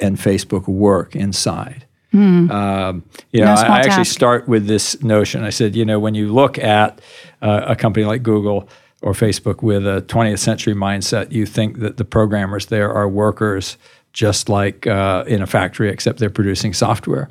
and 0.00 0.16
Facebook 0.16 0.66
work 0.66 1.14
inside. 1.14 1.86
Mm. 2.14 2.50
Um, 2.50 3.04
you 3.30 3.40
know, 3.40 3.54
no 3.54 3.60
I, 3.60 3.78
I, 3.78 3.80
actually 3.80 4.04
start 4.04 4.46
with 4.46 4.66
this 4.66 5.02
notion. 5.02 5.44
I 5.44 5.50
said, 5.50 5.74
you 5.74 5.84
know, 5.84 5.98
when 5.98 6.14
you 6.14 6.32
look 6.32 6.58
at 6.58 7.00
uh, 7.40 7.62
a 7.66 7.76
company 7.76 8.04
like 8.04 8.22
Google 8.22 8.68
or 9.00 9.12
Facebook 9.12 9.62
with 9.62 9.86
a 9.86 10.02
20th 10.02 10.38
century 10.38 10.74
mindset, 10.74 11.32
you 11.32 11.46
think 11.46 11.78
that 11.78 11.96
the 11.96 12.04
programmers 12.04 12.66
there 12.66 12.92
are 12.92 13.08
workers 13.08 13.78
just 14.12 14.48
like 14.48 14.86
uh, 14.86 15.24
in 15.26 15.42
a 15.42 15.46
factory, 15.46 15.90
except 15.90 16.18
they're 16.18 16.30
producing 16.30 16.72
software. 16.72 17.28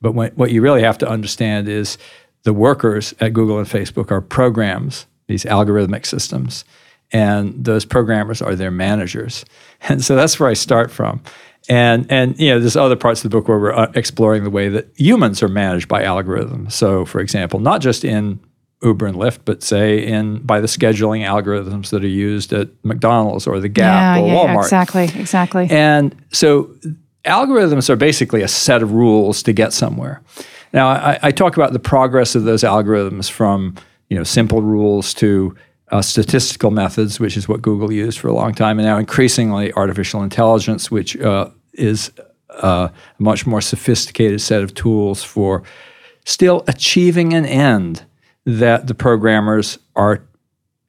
But 0.00 0.12
when, 0.12 0.32
what 0.32 0.50
you 0.50 0.60
really 0.62 0.82
have 0.82 0.98
to 0.98 1.08
understand 1.08 1.68
is 1.68 1.98
the 2.42 2.52
workers 2.52 3.14
at 3.20 3.32
Google 3.32 3.58
and 3.58 3.66
Facebook 3.66 4.10
are 4.10 4.20
programs, 4.20 5.06
these 5.26 5.44
algorithmic 5.44 6.06
systems, 6.06 6.64
and 7.12 7.64
those 7.64 7.84
programmers 7.84 8.42
are 8.42 8.54
their 8.54 8.70
managers. 8.70 9.44
And 9.86 10.02
so 10.02 10.16
that's 10.16 10.40
where 10.40 10.48
I 10.48 10.54
start 10.54 10.90
from. 10.90 11.20
And 11.68 12.10
and 12.10 12.38
you 12.40 12.48
know, 12.48 12.58
there's 12.58 12.76
other 12.76 12.96
parts 12.96 13.22
of 13.22 13.30
the 13.30 13.36
book 13.36 13.48
where 13.48 13.58
we're 13.58 13.74
uh, 13.74 13.92
exploring 13.94 14.44
the 14.44 14.50
way 14.50 14.70
that 14.70 14.88
humans 14.96 15.42
are 15.42 15.48
managed 15.48 15.88
by 15.88 16.02
algorithms. 16.02 16.72
So, 16.72 17.04
for 17.04 17.20
example, 17.20 17.60
not 17.60 17.82
just 17.82 18.02
in 18.02 18.40
Uber 18.84 19.06
and 19.06 19.16
Lyft, 19.16 19.40
but 19.44 19.62
say 19.62 20.04
in 20.04 20.38
by 20.40 20.60
the 20.60 20.66
scheduling 20.66 21.26
algorithms 21.26 21.90
that 21.90 22.04
are 22.04 22.08
used 22.08 22.52
at 22.52 22.68
McDonald's 22.84 23.46
or 23.46 23.58
the 23.60 23.68
Gap 23.68 24.18
yeah, 24.18 24.22
or 24.22 24.28
yeah, 24.28 24.34
Walmart. 24.34 24.54
Yeah, 24.54 24.60
exactly, 24.60 25.04
exactly. 25.20 25.68
And 25.70 26.14
so 26.32 26.74
algorithms 27.24 27.88
are 27.88 27.96
basically 27.96 28.42
a 28.42 28.48
set 28.48 28.82
of 28.82 28.92
rules 28.92 29.42
to 29.44 29.52
get 29.52 29.72
somewhere. 29.72 30.22
Now, 30.72 30.88
I, 30.88 31.18
I 31.22 31.30
talk 31.30 31.56
about 31.56 31.72
the 31.72 31.78
progress 31.78 32.34
of 32.34 32.44
those 32.44 32.62
algorithms 32.62 33.30
from 33.30 33.76
you 34.08 34.16
know 34.16 34.24
simple 34.24 34.60
rules 34.60 35.14
to 35.14 35.56
uh, 35.90 36.02
statistical 36.02 36.70
methods, 36.70 37.20
which 37.20 37.36
is 37.36 37.48
what 37.48 37.62
Google 37.62 37.92
used 37.92 38.18
for 38.18 38.28
a 38.28 38.32
long 38.32 38.54
time, 38.54 38.78
and 38.78 38.86
now 38.86 38.98
increasingly 38.98 39.72
artificial 39.74 40.22
intelligence, 40.22 40.90
which 40.90 41.16
uh, 41.18 41.48
is 41.72 42.10
uh, 42.50 42.88
a 43.18 43.22
much 43.22 43.46
more 43.46 43.60
sophisticated 43.60 44.40
set 44.40 44.62
of 44.62 44.74
tools 44.74 45.22
for 45.22 45.62
still 46.24 46.64
achieving 46.66 47.32
an 47.34 47.44
end 47.44 48.04
that 48.46 48.86
the 48.86 48.94
programmers 48.94 49.78
are, 49.96 50.22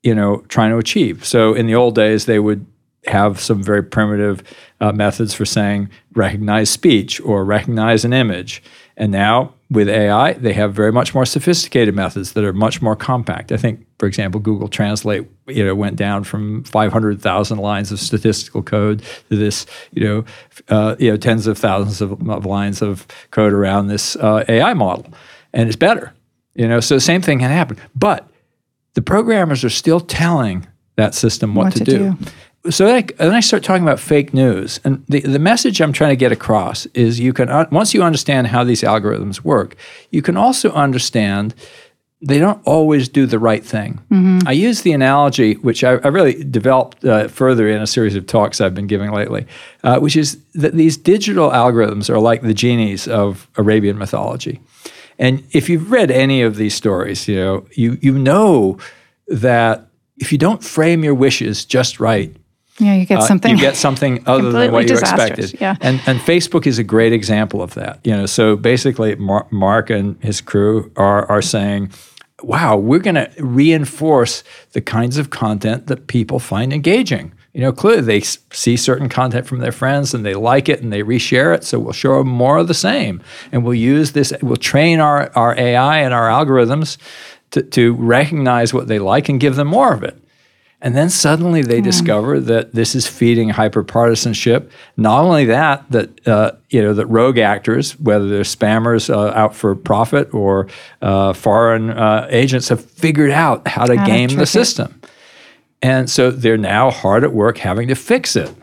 you 0.04 0.14
know, 0.14 0.38
trying 0.48 0.72
to 0.72 0.78
achieve. 0.78 1.26
So 1.26 1.54
in 1.54 1.68
the 1.68 1.76
old 1.76 1.96
days, 1.96 2.26
they 2.26 2.40
would 2.40 2.66
have 3.08 3.40
some 3.40 3.62
very 3.62 3.84
primitive 3.84 4.44
uh, 4.82 4.92
methods 4.92 5.34
for 5.34 5.46
saying 5.46 5.90
recognize 6.16 6.70
speech 6.70 7.22
or 7.22 7.46
recognize 7.46 8.04
an 8.04 8.14
image. 8.14 8.64
And 8.98 9.12
now 9.12 9.54
with 9.70 9.90
AI, 9.90 10.34
they 10.34 10.54
have 10.54 10.74
very 10.74 10.92
much 10.92 11.14
more 11.14 11.26
sophisticated 11.26 11.96
methods 11.96 12.34
that 12.34 12.44
are 12.44 12.54
much 12.54 12.82
more 12.82 12.96
compact. 12.96 13.52
I 13.52 13.58
think, 13.58 13.86
for 14.00 14.06
example, 14.06 14.40
Google 14.40 14.68
Translate, 14.68 15.28
you 15.48 15.66
know, 15.66 15.76
went 15.76 15.98
down 15.98 16.24
from 16.24 16.64
500,000 16.64 17.58
lines 17.58 17.92
of 17.92 18.00
statistical 18.00 18.64
code 18.64 19.04
to 19.30 19.36
this, 19.36 19.66
you 19.92 20.04
know, 20.04 20.26
uh, 20.70 20.96
you 21.00 21.12
know, 21.12 21.18
tens 21.18 21.48
of 21.48 21.58
thousands 21.58 22.02
of, 22.02 22.30
of 22.30 22.46
lines 22.46 22.82
of 22.82 23.08
code 23.32 23.54
around 23.54 23.88
this 23.88 24.16
uh, 24.18 24.46
AI 24.48 24.74
model, 24.74 25.12
and 25.52 25.68
it's 25.68 25.76
better. 25.76 26.14
You 26.56 26.68
know, 26.68 26.80
so 26.80 26.96
the 26.96 27.02
same 27.02 27.22
thing 27.22 27.40
can 27.40 27.52
happen, 27.52 27.78
but 27.96 28.28
the 28.94 29.02
programmers 29.02 29.64
are 29.64 29.70
still 29.70 30.00
telling 30.00 30.66
that 30.96 31.14
system 31.14 31.54
what, 31.54 31.66
What 31.66 31.74
to, 31.74 31.80
to 31.80 31.86
do. 31.86 32.14
do. 32.14 32.72
So 32.72 32.86
then 32.88 32.96
I, 32.96 33.02
then 33.24 33.34
I 33.34 33.42
start 33.42 33.64
talking 33.64 33.84
about 33.84 34.00
fake 34.00 34.34
news, 34.34 34.80
and 34.84 35.04
the, 35.08 35.20
the 35.20 35.38
message 35.38 35.82
I'm 35.82 35.94
trying 35.94 36.12
to 36.12 36.16
get 36.16 36.32
across 36.32 36.88
is 36.94 37.20
you 37.20 37.34
can 37.34 37.50
un- 37.50 37.68
once 37.72 37.94
you 37.94 38.02
understand 38.02 38.48
how 38.48 38.64
these 38.64 38.82
algorithms 38.82 39.42
work, 39.42 39.76
you 40.10 40.22
can 40.22 40.36
also 40.38 40.72
understand 40.72 41.54
they 42.22 42.40
don't 42.40 42.62
always 42.66 43.08
do 43.10 43.28
the 43.28 43.38
right 43.38 43.64
thing. 43.64 44.00
I 44.48 44.54
use 44.54 44.82
the 44.82 44.94
analogy, 44.94 45.56
which 45.56 45.84
I, 45.84 45.98
I 45.98 46.08
really 46.08 46.44
developed 46.44 47.06
uh, 47.06 47.28
further 47.28 47.68
in 47.68 47.82
a 47.82 47.88
series 47.88 48.16
of 48.16 48.26
talks 48.26 48.62
I've 48.62 48.74
been 48.74 48.88
giving 48.88 49.12
lately, 49.12 49.46
uh, 49.84 50.00
which 50.00 50.16
is 50.16 50.40
that 50.56 50.74
these 50.74 50.98
digital 50.98 51.52
algorithms 51.52 52.10
are 52.10 52.18
like 52.18 52.42
the 52.42 52.54
genies 52.54 53.08
of 53.08 53.48
Arabian 53.58 53.98
mythology. 53.98 54.60
And 55.20 55.44
if 55.52 55.70
you've 55.70 55.92
read 55.92 56.12
any 56.12 56.42
of 56.42 56.56
these 56.56 56.74
stories, 56.76 57.28
you 57.28 57.36
know 57.38 57.66
you 57.72 57.98
you 58.02 58.18
know 58.18 58.78
that 59.28 59.88
if 60.18 60.32
you 60.32 60.38
don't 60.38 60.64
frame 60.64 61.04
your 61.04 61.14
wishes 61.16 61.66
just 61.66 62.00
right, 62.00 62.36
Yeah, 62.80 62.96
you 62.96 63.06
get 63.06 63.20
uh, 63.20 63.28
something. 63.28 63.52
you 63.52 63.62
get 63.62 63.76
something 63.76 64.24
other 64.28 64.52
than 64.52 64.72
what 64.72 64.88
you 64.90 64.98
expected. 64.98 65.60
yeah. 65.62 65.76
And 65.82 66.00
and 66.08 66.20
Facebook 66.20 66.66
is 66.68 66.80
a 66.80 66.84
great 66.84 67.14
example 67.14 67.62
of 67.62 67.74
that. 67.74 68.00
You 68.04 68.16
know, 68.18 68.26
so 68.28 68.56
basically, 68.56 69.16
Mar- 69.16 69.48
Mark 69.52 69.90
and 69.90 70.16
his 70.24 70.42
crew 70.42 70.92
are 70.96 71.26
are 71.30 71.42
saying, 71.42 71.92
"Wow, 72.44 72.78
we're 72.78 73.00
going 73.04 73.16
to 73.16 73.30
reinforce 73.40 74.44
the 74.74 74.82
kinds 74.82 75.18
of 75.18 75.30
content 75.30 75.88
that 75.88 76.08
people 76.08 76.40
find 76.40 76.74
engaging." 76.74 77.32
You 77.56 77.62
know, 77.62 77.72
clearly 77.72 78.02
they 78.02 78.20
see 78.20 78.76
certain 78.76 79.08
content 79.08 79.48
from 79.48 79.60
their 79.60 79.72
friends 79.72 80.14
and 80.14 80.26
they 80.26 80.34
like 80.34 80.68
it 80.68 80.82
and 80.82 80.92
they 80.92 81.04
reshare 81.04 81.56
it. 81.56 81.64
So 81.64 81.80
we'll 81.80 81.94
show 81.94 82.18
them 82.18 82.28
more 82.28 82.58
of 82.58 82.68
the 82.68 82.74
same, 82.74 83.22
and 83.54 83.64
we'll 83.64 83.76
use 83.76 84.12
this. 84.12 84.34
We'll 84.42 84.58
train 84.58 85.00
our 85.00 85.32
our 85.36 85.58
AI 85.58 86.00
and 86.00 86.14
our 86.14 86.28
algorithms 86.28 86.98
to, 87.52 87.64
to 87.64 87.94
recognize 87.94 88.74
what 88.74 88.90
they 88.90 89.00
like 89.00 89.30
and 89.30 89.40
give 89.40 89.56
them 89.56 89.70
more 89.70 89.94
of 89.94 90.04
it. 90.04 90.22
And 90.82 90.98
then 90.98 91.10
suddenly 91.10 91.62
they 91.62 91.80
discover 91.80 92.40
that 92.42 92.74
this 92.74 92.94
is 92.94 93.08
feeding 93.08 93.50
hyperpartisanship. 93.50 94.70
Not 94.98 95.24
only 95.24 95.46
that, 95.46 95.90
that 95.90 96.28
uh, 96.28 96.52
you 96.70 96.82
know 96.82 96.94
that 96.94 97.06
rogue 97.08 97.38
actors, 97.38 97.98
whether 98.00 98.28
they're 98.28 98.42
spammers 98.42 99.10
uh, 99.10 99.32
out 99.34 99.56
for 99.56 99.74
profit 99.76 100.34
or 100.34 100.68
uh, 101.02 101.32
foreign 101.32 101.90
uh, 101.90 102.28
agents, 102.30 102.68
have 102.68 102.84
figured 102.84 103.32
out 103.32 103.66
how 103.66 103.86
to 103.86 103.96
How 103.96 104.06
game 104.06 104.28
trick 104.28 104.40
the 104.40 104.60
it. 104.60 104.92
And 105.82 106.10
so 106.10 106.32
they're 106.32 106.58
now 106.58 106.90
hard 106.90 107.24
at 107.24 107.34
work 107.34 107.58
having 107.60 107.88
to 107.90 107.96
fix 107.96 108.36
it. 108.36 108.54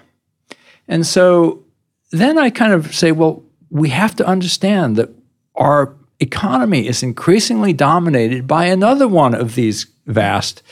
And 0.88 1.06
so 1.06 1.64
then 2.10 2.38
I 2.38 2.50
kind 2.50 2.72
of 2.72 2.94
say, 2.94 3.12
well, 3.12 3.42
we 3.70 3.88
have 3.88 4.14
to 4.16 4.26
understand 4.26 4.96
that 4.96 5.10
our 5.54 5.94
economy 6.20 6.86
is 6.86 7.02
increasingly 7.02 7.72
dominated 7.72 8.46
by 8.46 8.66
another 8.66 9.08
one 9.08 9.34
of 9.34 9.54
these 9.54 9.86
vast 10.06 10.62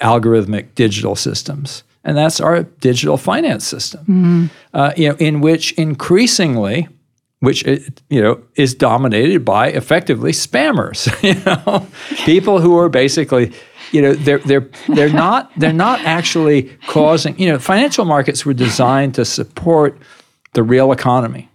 algorithmic 0.00 0.74
digital 0.74 1.14
systems, 1.14 1.82
and 2.04 2.16
that's 2.16 2.40
our 2.40 2.62
digital 2.62 3.16
finance 3.16 3.66
system. 3.66 4.50
Uh, 4.72 4.92
you 4.96 5.08
know, 5.08 5.16
in 5.16 5.40
which 5.40 5.72
increasingly, 5.72 6.88
which 7.40 7.64
it, 7.64 8.00
you 8.08 8.22
know 8.22 8.42
is 8.54 8.74
dominated 8.74 9.44
by 9.44 9.68
effectively 9.68 10.32
spammers. 10.32 11.08
You 11.22 11.34
know, 11.44 11.86
people 12.24 12.60
who 12.60 12.78
are 12.78 12.88
basically. 12.88 13.52
You 13.92 14.02
know 14.02 14.14
they're 14.14 14.38
they're 14.38 14.68
they're 14.88 15.12
not 15.12 15.50
they're 15.56 15.72
not 15.72 16.00
actually 16.04 16.76
causing. 16.86 17.38
You 17.38 17.52
know, 17.52 17.58
financial 17.58 18.04
markets 18.04 18.46
were 18.46 18.54
designed 18.54 19.14
to 19.16 19.24
support 19.24 19.98
the 20.52 20.62
real 20.62 20.92
economy. 20.92 21.48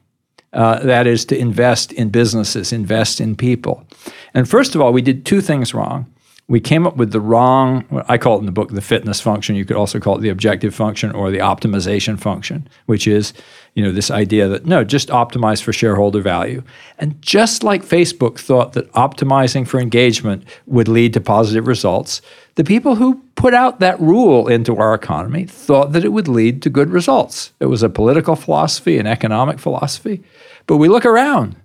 Uh, 0.53 0.79
that 0.79 1.05
is 1.05 1.25
to 1.25 1.37
invest 1.37 1.91
in 1.91 2.09
businesses, 2.09 2.71
invest 2.71 3.19
in 3.19 3.35
people. 3.35 3.85
And 4.33 4.47
first 4.47 4.73
of 4.73 4.79
all, 4.79 4.93
we 4.93 5.01
did 5.01 5.25
two 5.25 5.41
things 5.41 5.73
wrong. 5.73 6.05
We 6.47 6.61
came 6.61 6.87
up 6.87 6.95
with 6.95 7.11
the 7.11 7.19
wrong, 7.19 7.85
I 8.07 8.17
call 8.17 8.37
it 8.37 8.39
in 8.39 8.45
the 8.45 8.53
book 8.53 8.69
the 8.69 8.81
fitness 8.81 9.19
function. 9.19 9.55
You 9.55 9.65
could 9.65 9.75
also 9.75 9.99
call 9.99 10.17
it 10.17 10.21
the 10.21 10.29
objective 10.29 10.73
function 10.73 11.11
or 11.11 11.29
the 11.29 11.39
optimization 11.39 12.17
function, 12.17 12.69
which 12.85 13.05
is, 13.05 13.33
you 13.75 13.83
know, 13.83 13.91
this 13.91 14.09
idea 14.09 14.47
that 14.47 14.65
no, 14.65 14.85
just 14.85 15.09
optimize 15.09 15.61
for 15.61 15.73
shareholder 15.73 16.21
value. 16.21 16.63
And 16.97 17.21
just 17.21 17.61
like 17.61 17.83
Facebook 17.83 18.39
thought 18.39 18.71
that 18.73 18.91
optimizing 18.93 19.67
for 19.67 19.81
engagement 19.81 20.45
would 20.65 20.87
lead 20.87 21.13
to 21.13 21.21
positive 21.21 21.67
results, 21.67 22.21
the 22.55 22.63
people 22.63 22.95
who 22.95 23.21
put 23.35 23.53
out 23.53 23.81
that 23.81 23.99
rule 23.99 24.47
into 24.47 24.77
our 24.77 24.93
economy 24.93 25.45
thought 25.45 25.91
that 25.91 26.05
it 26.05 26.13
would 26.13 26.29
lead 26.29 26.61
to 26.61 26.69
good 26.69 26.89
results. 26.89 27.51
It 27.59 27.65
was 27.65 27.83
a 27.83 27.89
political 27.89 28.37
philosophy, 28.37 28.97
an 28.97 29.07
economic 29.07 29.59
philosophy. 29.59 30.23
But 30.67 30.77
we 30.77 30.87
look 30.87 31.05
around. 31.05 31.57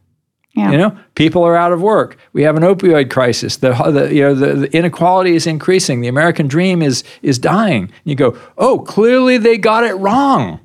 Yeah. 0.55 0.73
You 0.73 0.79
know, 0.79 0.99
people 1.15 1.45
are 1.45 1.57
out 1.57 1.71
of 1.71 1.81
work. 1.81 2.19
We 2.33 2.43
have 2.43 2.57
an 2.57 2.65
opioid 2.65 3.09
crisis. 3.09 3.59
The, 3.59 3.73
the 3.73 4.13
you 4.13 4.23
know 4.23 4.35
the, 4.35 4.55
the 4.55 4.77
inequality 4.77 5.37
is 5.37 5.47
increasing. 5.47 6.01
The 6.01 6.09
American 6.09 6.49
dream 6.49 6.83
is 6.83 7.05
is 7.23 7.39
dying. 7.39 7.85
And 7.85 7.93
you 8.05 8.17
go, 8.17 8.37
oh, 8.59 8.81
clearly 8.81 9.39
they 9.39 9.59
got 9.59 9.85
it 9.85 9.95
wrong. 9.95 10.59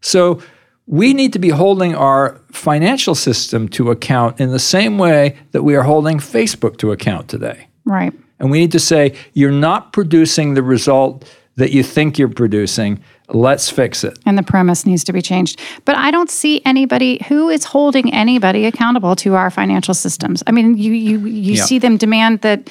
So 0.00 0.40
we 0.86 1.14
need 1.14 1.32
to 1.32 1.38
be 1.38 1.48
holding 1.50 1.94
our 1.94 2.40
financial 2.50 3.14
system 3.14 3.68
to 3.70 3.90
account 3.90 4.40
in 4.40 4.50
the 4.50 4.58
same 4.58 4.98
way 4.98 5.36
that 5.52 5.62
we 5.62 5.76
are 5.76 5.82
holding 5.82 6.18
Facebook 6.18 6.76
to 6.78 6.92
account 6.92 7.28
today. 7.28 7.68
Right. 7.84 8.12
And 8.38 8.50
we 8.50 8.58
need 8.58 8.72
to 8.72 8.80
say, 8.80 9.14
you're 9.34 9.52
not 9.52 9.92
producing 9.92 10.54
the 10.54 10.62
result 10.62 11.24
that 11.56 11.70
you 11.70 11.82
think 11.82 12.18
you're 12.18 12.28
producing. 12.28 13.02
Let's 13.28 13.70
fix 13.70 14.04
it. 14.04 14.18
And 14.26 14.36
the 14.36 14.42
premise 14.42 14.84
needs 14.84 15.04
to 15.04 15.12
be 15.12 15.22
changed. 15.22 15.60
But 15.84 15.96
I 15.96 16.10
don't 16.10 16.30
see 16.30 16.60
anybody 16.64 17.24
who 17.28 17.48
is 17.48 17.64
holding 17.64 18.12
anybody 18.12 18.66
accountable 18.66 19.14
to 19.16 19.34
our 19.34 19.50
financial 19.50 19.94
systems. 19.94 20.42
I 20.46 20.52
mean, 20.52 20.76
you 20.76 20.92
you 20.92 21.18
you 21.26 21.54
Yeah. 21.54 21.64
see 21.64 21.78
them 21.78 21.96
demand 21.96 22.40
that 22.40 22.68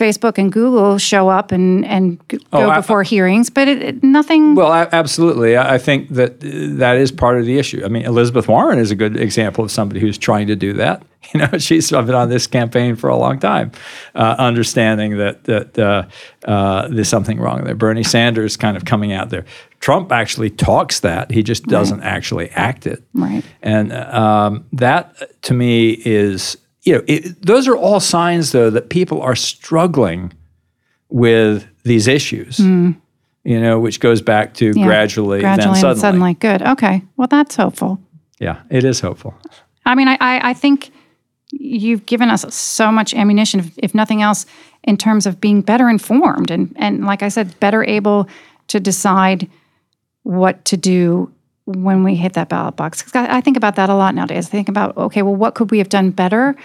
Facebook 0.00 0.38
and 0.38 0.50
Google 0.52 0.98
show 0.98 1.28
up 1.28 1.52
and 1.52 1.84
and 1.84 2.18
go 2.28 2.38
Oh, 2.52 2.70
I- 2.70 2.76
before 2.80 3.02
hearings, 3.02 3.50
but 3.50 3.68
it, 3.68 3.82
it- 3.82 4.02
nothing. 4.02 4.54
Well, 4.56 4.72
a- 4.72 4.88
absolutely. 4.92 5.56
I 5.56 5.74
I 5.74 5.78
think 5.78 6.08
that 6.14 6.32
uh, 6.42 6.78
that 6.78 6.96
is 6.96 7.12
part 7.12 7.38
of 7.38 7.44
the 7.46 7.58
issue. 7.58 7.82
I 7.84 7.88
mean, 7.88 8.04
Elizabeth 8.04 8.48
Warren 8.48 8.78
is 8.78 8.90
a 8.90 8.96
good 8.96 9.16
example 9.16 9.62
of 9.64 9.70
somebody 9.70 10.00
who's 10.00 10.18
trying 10.18 10.46
to 10.48 10.56
do 10.56 10.72
that. 10.74 11.02
You 11.34 11.40
know, 11.40 11.58
she's 11.58 11.90
been 11.90 12.14
on 12.14 12.28
this 12.30 12.46
campaign 12.48 12.96
for 12.96 13.08
a 13.10 13.16
long 13.16 13.38
time, 13.38 13.70
uh, 14.14 14.34
understanding 14.38 15.18
that 15.18 15.44
that 15.44 15.78
uh, 15.78 16.02
uh, 16.50 16.88
there's 16.88 17.08
something 17.10 17.38
wrong 17.38 17.62
there. 17.64 17.74
Bernie 17.76 18.02
Sanders 18.02 18.56
kind 18.56 18.76
of 18.76 18.84
coming 18.84 19.12
out 19.12 19.28
there. 19.30 19.44
Trump 19.80 20.10
actually 20.12 20.50
talks 20.50 21.00
that 21.00 21.30
he 21.30 21.42
just 21.42 21.64
doesn't 21.66 22.02
actually 22.02 22.48
act 22.50 22.86
it. 22.86 23.02
Right. 23.14 23.44
And 23.62 23.92
um, 23.92 24.64
that 24.72 25.14
uh, 25.20 25.26
to 25.42 25.54
me 25.54 25.90
is, 26.04 26.56
you 26.90 26.96
know, 26.96 27.04
it, 27.06 27.40
those 27.46 27.68
are 27.68 27.76
all 27.76 28.00
signs 28.00 28.50
though 28.50 28.68
that 28.68 28.90
people 28.90 29.22
are 29.22 29.36
struggling 29.36 30.32
with 31.08 31.64
these 31.84 32.08
issues. 32.08 32.58
Hmm. 32.58 32.92
You 33.44 33.60
know, 33.60 33.78
which 33.78 34.00
goes 34.00 34.20
back 34.20 34.54
to. 34.54 34.72
Yeah. 34.76 34.84
gradually, 34.84 35.40
gradually 35.40 35.62
then 35.62 35.68
and 35.68 35.76
suddenly. 35.76 36.00
suddenly. 36.00 36.34
Good. 36.34 36.62
Okay. 36.62 37.02
Well, 37.16 37.28
that's 37.28 37.54
hopeful. 37.54 38.00
Yeah, 38.40 38.60
it 38.70 38.84
is 38.84 39.00
hopeful. 39.00 39.34
I 39.86 39.94
mean, 39.94 40.08
I, 40.08 40.18
I, 40.20 40.50
I 40.50 40.54
think 40.54 40.90
you've 41.52 42.06
given 42.06 42.28
us 42.28 42.52
so 42.52 42.90
much 42.90 43.14
ammunition, 43.14 43.60
if, 43.60 43.78
if 43.78 43.94
nothing 43.94 44.20
else, 44.20 44.46
in 44.82 44.96
terms 44.96 45.26
of 45.26 45.40
being 45.40 45.62
better 45.62 45.88
informed 45.88 46.50
and, 46.50 46.72
and, 46.76 47.04
like 47.04 47.22
I 47.22 47.28
said, 47.28 47.58
better 47.60 47.84
able 47.84 48.28
to 48.68 48.80
decide 48.80 49.48
what 50.22 50.64
to 50.66 50.76
do 50.76 51.32
when 51.76 52.04
we 52.04 52.14
hit 52.14 52.34
that 52.34 52.48
ballot 52.48 52.76
box. 52.76 53.04
I, 53.14 53.38
I 53.38 53.40
think 53.40 53.56
about 53.56 53.76
that 53.76 53.88
a 53.88 53.94
lot 53.94 54.14
nowadays. 54.14 54.46
I 54.46 54.50
think 54.50 54.68
about, 54.68 54.96
okay, 54.96 55.22
well, 55.22 55.34
what 55.34 55.54
could 55.54 55.70
we 55.70 55.78
have 55.78 55.88
done 55.88 56.10
better 56.10 56.56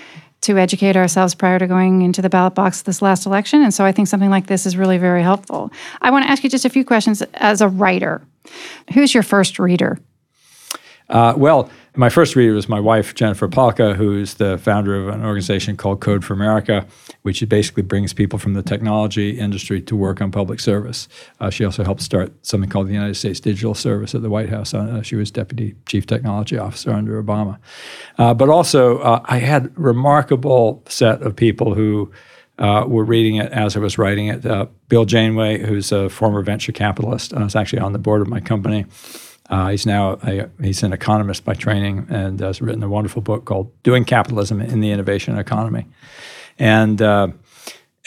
to 0.41 0.57
educate 0.57 0.95
ourselves 0.95 1.33
prior 1.33 1.57
to 1.59 1.67
going 1.67 2.01
into 2.01 2.21
the 2.21 2.29
ballot 2.29 2.55
box 2.55 2.83
this 2.83 3.01
last 3.01 3.25
election? 3.25 3.61
And 3.61 3.73
so 3.73 3.85
I 3.85 3.91
think 3.91 4.07
something 4.07 4.29
like 4.29 4.47
this 4.47 4.65
is 4.65 4.77
really 4.77 4.97
very 4.97 5.23
helpful. 5.23 5.71
I 6.01 6.11
want 6.11 6.25
to 6.25 6.31
ask 6.31 6.43
you 6.43 6.49
just 6.49 6.65
a 6.65 6.69
few 6.69 6.85
questions 6.85 7.21
as 7.35 7.61
a 7.61 7.67
writer. 7.67 8.21
Who's 8.93 9.13
your 9.13 9.23
first 9.23 9.59
reader? 9.59 9.99
Uh, 11.09 11.33
well, 11.37 11.69
my 11.95 12.09
first 12.09 12.35
reader 12.35 12.53
was 12.53 12.67
my 12.67 12.79
wife, 12.79 13.13
Jennifer 13.13 13.47
Pahlka, 13.47 13.95
who's 13.95 14.35
the 14.35 14.57
founder 14.57 14.95
of 14.95 15.07
an 15.07 15.23
organization 15.23 15.77
called 15.77 16.01
Code 16.01 16.25
for 16.25 16.33
America, 16.33 16.85
which 17.21 17.47
basically 17.47 17.83
brings 17.83 18.11
people 18.11 18.39
from 18.39 18.53
the 18.53 18.63
technology 18.63 19.39
industry 19.39 19.81
to 19.81 19.95
work 19.95 20.21
on 20.21 20.31
public 20.31 20.59
service. 20.59 21.07
Uh, 21.39 21.49
she 21.49 21.63
also 21.63 21.83
helped 21.83 22.01
start 22.01 22.33
something 22.45 22.69
called 22.69 22.87
the 22.87 22.93
United 22.93 23.15
States 23.15 23.39
Digital 23.39 23.75
Service 23.75 24.15
at 24.15 24.23
the 24.23 24.29
White 24.29 24.49
House. 24.49 24.73
Uh, 24.73 25.01
she 25.01 25.15
was 25.15 25.31
deputy 25.31 25.75
chief 25.85 26.05
technology 26.05 26.57
officer 26.57 26.91
under 26.91 27.21
Obama. 27.21 27.59
Uh, 28.17 28.33
but 28.33 28.49
also, 28.49 28.97
uh, 28.99 29.21
I 29.25 29.37
had 29.37 29.67
a 29.67 29.71
remarkable 29.75 30.83
set 30.87 31.21
of 31.21 31.35
people 31.35 31.75
who 31.75 32.11
uh, 32.57 32.85
were 32.87 33.03
reading 33.03 33.35
it 33.35 33.51
as 33.51 33.75
I 33.75 33.79
was 33.79 33.97
writing 33.97 34.27
it. 34.27 34.45
Uh, 34.45 34.67
Bill 34.87 35.05
Janeway, 35.05 35.59
who's 35.59 35.91
a 35.91 36.09
former 36.09 36.41
venture 36.41 36.71
capitalist, 36.71 37.33
uh, 37.33 37.43
is 37.43 37.55
actually 37.55 37.79
on 37.79 37.93
the 37.93 37.99
board 37.99 38.21
of 38.21 38.27
my 38.27 38.39
company. 38.39 38.85
Uh, 39.49 39.69
he's 39.69 39.85
now 39.85 40.17
a, 40.23 40.49
he's 40.61 40.81
an 40.83 40.93
economist 40.93 41.45
by 41.45 41.53
training 41.53 42.07
and 42.09 42.39
has 42.39 42.61
written 42.61 42.81
a 42.83 42.89
wonderful 42.89 43.21
book 43.21 43.45
called 43.45 43.71
"Doing 43.83 44.05
Capitalism 44.05 44.61
in 44.61 44.79
the 44.79 44.91
Innovation 44.91 45.37
Economy." 45.37 45.85
And 46.57 47.01
uh, 47.01 47.29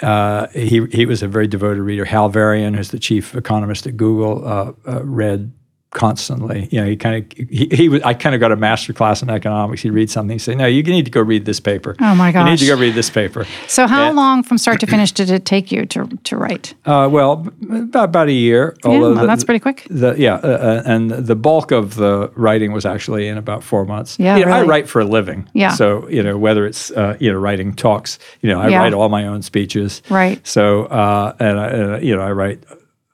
uh, 0.03 0.49
he 0.49 0.87
he 0.87 1.07
was 1.07 1.23
a 1.23 1.29
very 1.29 1.47
devoted 1.47 1.83
reader. 1.83 2.05
Hal 2.05 2.29
Varian, 2.29 2.75
who's 2.75 2.91
the 2.91 2.99
chief 2.99 3.35
economist 3.35 3.87
at 3.87 3.97
Google, 3.97 4.47
uh, 4.47 4.73
uh, 4.87 5.05
read 5.05 5.53
constantly. 5.91 6.69
You 6.71 6.81
know, 6.83 6.87
he 6.87 6.97
kind 6.97 7.17
of 7.33 7.39
he, 7.49 7.69
he 7.73 7.89
was, 7.89 8.03
I 8.03 8.15
kind 8.15 8.35
of 8.35 8.41
got 8.41 8.53
a 8.53 8.57
master 8.57 8.93
class 8.93 9.23
in 9.23 9.31
economics. 9.31 9.83
He'd 9.83 9.91
read 9.91 10.11
something, 10.11 10.35
he'd 10.35 10.39
say, 10.39 10.55
"No, 10.55 10.67
you 10.67 10.83
need 10.83 11.05
to 11.07 11.11
go 11.11 11.21
read 11.23 11.45
this 11.45 11.61
paper. 11.61 11.97
Oh 12.01 12.15
my 12.15 12.31
gosh, 12.33 12.45
You 12.47 12.51
need 12.53 12.59
to 12.59 12.67
go 12.67 12.77
read 12.81 12.95
this 12.95 13.11
paper." 13.11 13.47
So, 13.67 13.87
how 13.87 14.09
And- 14.09 14.17
long 14.17 14.43
from 14.43 14.59
start 14.59 14.81
to 14.81 14.87
finish 14.87 15.13
did 15.13 15.31
it 15.31 15.45
take 15.45 15.73
you 15.73 15.87
to, 15.87 16.07
to 16.25 16.37
write? 16.37 16.75
Uh, 16.85 17.09
well, 17.11 17.47
about, 17.63 18.05
about 18.05 18.29
a 18.29 18.33
year. 18.33 18.77
Yeah, 18.85 18.91
although 18.91 19.01
well, 19.13 19.21
the- 19.23 19.27
that's 19.27 19.45
pretty 19.45 19.61
quick. 19.61 19.87
The, 19.91 20.15
yeah, 20.19 20.35
uh, 20.35 20.47
uh, 20.49 20.83
and 20.85 21.11
the 21.11 21.37
bulk 21.37 21.71
of 21.73 21.95
the 21.97 22.31
writing 22.37 22.73
was 22.73 22.85
actually 22.85 23.27
in 23.29 23.39
about 23.39 23.65
four 23.65 23.85
months. 23.85 24.19
Yeah, 24.19 24.37
You 24.37 24.45
know, 24.47 24.53
I 24.53 24.63
write 24.65 24.89
for 24.89 25.01
a 25.01 25.05
living. 25.05 25.49
Yeah. 25.55 25.73
So 25.75 26.09
you 26.09 26.23
know 26.23 26.37
whether 26.37 26.67
it's 26.67 26.91
uh, 26.91 27.17
you 27.21 27.33
know 27.33 27.39
writing 27.39 27.75
talks, 27.75 28.19
you 28.43 28.51
know 28.51 28.61
I 28.61 28.69
Yeah. 28.69 28.79
write 28.81 28.93
all 28.95 29.09
my 29.09 29.27
own 29.27 29.43
speeches. 29.43 30.03
Right. 30.11 30.47
So 30.47 30.85
uh, 30.87 31.35
and 31.41 31.59
I, 31.59 31.69
uh, 31.69 31.99
you 31.99 32.15
know 32.15 32.23
I 32.23 32.33
write 32.33 32.63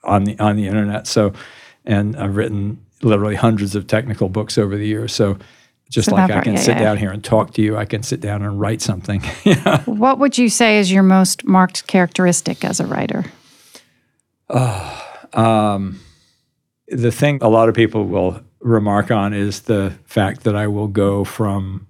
on 0.03 0.25
the 0.25 0.39
on 0.39 0.57
the 0.57 0.67
internet. 0.67 1.07
So 1.07 1.33
and 1.85 2.17
I've 2.17 2.37
written 2.37 2.85
literally 3.03 3.35
hundreds 3.35 3.75
of 3.75 3.87
technical 3.87 4.29
books 4.29 4.59
over 4.59 4.77
the 4.77 4.87
years. 4.87 5.13
So 5.13 5.39
just 5.91 6.09
So 6.09 6.17
like 6.17 6.31
I 6.31 6.41
can 6.41 6.55
yeah, 6.55 6.61
sit 6.61 6.77
yeah. 6.77 6.83
down 6.83 6.97
here 6.97 7.11
and 7.11 7.23
talk 7.23 7.53
to 7.55 7.63
you, 7.63 7.77
I 7.77 7.85
can 7.85 8.03
sit 8.03 8.21
down 8.21 8.43
and 8.43 8.59
write 8.59 8.81
something. 8.81 9.23
yeah. 9.45 9.83
What 9.85 10.19
would 10.19 10.39
you 10.39 10.49
say 10.49 10.79
is 10.79 10.91
your 10.91 11.03
most 11.03 11.45
marked 11.45 11.87
characteristic 11.87 12.65
as 12.65 12.81
a 12.81 12.87
writer? 12.87 13.25
Ah, 14.51 15.27
um, 15.33 16.01
the 16.89 17.13
thing 17.13 17.39
a 17.43 17.49
lot 17.49 17.69
of 17.69 17.75
people 17.75 18.07
will 18.07 18.41
remark 18.61 19.11
on 19.11 19.33
is 19.35 19.63
the 19.63 19.93
fact 20.05 20.45
that 20.45 20.57
I 20.57 20.67
will 20.67 20.89
go 20.89 21.25
from, 21.25 21.87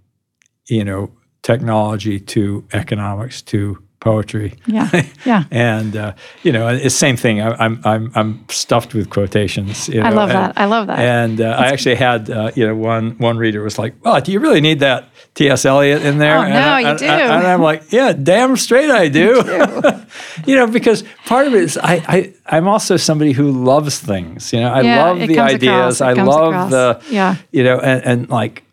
you 0.66 0.84
know, 0.84 1.10
technology 1.42 2.18
to 2.18 2.64
economics 2.72 3.42
to 3.42 3.82
poetry. 4.04 4.52
Yeah. 4.66 4.88
Yeah. 5.26 5.44
And 5.50 5.96
uh, 5.96 6.12
you 6.42 6.52
know, 6.52 6.68
it's 6.68 6.82
the 6.84 6.90
same 6.90 7.16
thing. 7.16 7.40
I, 7.40 7.48
I'm 7.64 7.80
I'm 7.84 8.10
I'm 8.14 8.44
stuffed 8.50 8.92
with 8.94 9.08
quotations. 9.08 9.88
You 9.88 10.00
know, 10.00 10.06
I 10.06 10.10
love 10.10 10.28
and- 10.30 10.38
that. 10.38 10.52
I 10.58 10.66
love 10.66 10.86
that. 10.88 10.98
And 10.98 11.40
uh, 11.40 11.46
I 11.58 11.66
actually 11.72 11.94
had, 11.96 12.28
uh, 12.28 12.50
you 12.54 12.66
know, 12.66 12.76
one 12.76 13.16
one 13.18 13.38
reader 13.38 13.62
was 13.62 13.78
like, 13.78 13.94
"Well, 14.04 14.20
do 14.20 14.32
you 14.32 14.40
really 14.40 14.60
need 14.60 14.80
that 14.80 15.04
T.S. 15.34 15.64
Eliot 15.64 16.02
in 16.04 16.18
there?" 16.18 16.36
Oh, 16.38 16.42
and 16.42 16.52
no, 16.54 16.60
I, 16.60 16.80
you 16.80 16.86
and- 16.88 16.98
do. 16.98 17.06
And 17.06 17.46
I'm 17.46 17.62
like, 17.62 17.90
"Yeah, 17.90 18.12
damn 18.12 18.56
straight 18.56 18.90
I 18.90 19.08
do." 19.08 19.42
you 20.46 20.56
know, 20.56 20.66
because 20.66 21.02
part 21.24 21.46
of 21.46 21.54
it 21.54 21.62
is 21.62 21.78
I, 21.78 21.94
I 22.06 22.34
I'm 22.46 22.68
also 22.68 22.96
somebody 22.98 23.32
who 23.32 23.50
loves 23.50 23.98
things. 23.98 24.52
You 24.52 24.60
know, 24.60 24.68
I 24.72 24.82
Yeah, 24.82 25.04
love 25.04 25.18
the 25.26 25.38
ideas. 25.40 26.00
across, 26.00 26.00
I 26.02 26.12
love 26.22 26.48
across. 26.52 26.70
the 26.70 27.00
Yeah. 27.10 27.36
you 27.50 27.64
know, 27.64 27.78
and, 27.80 28.04
and 28.04 28.28
like, 28.28 28.63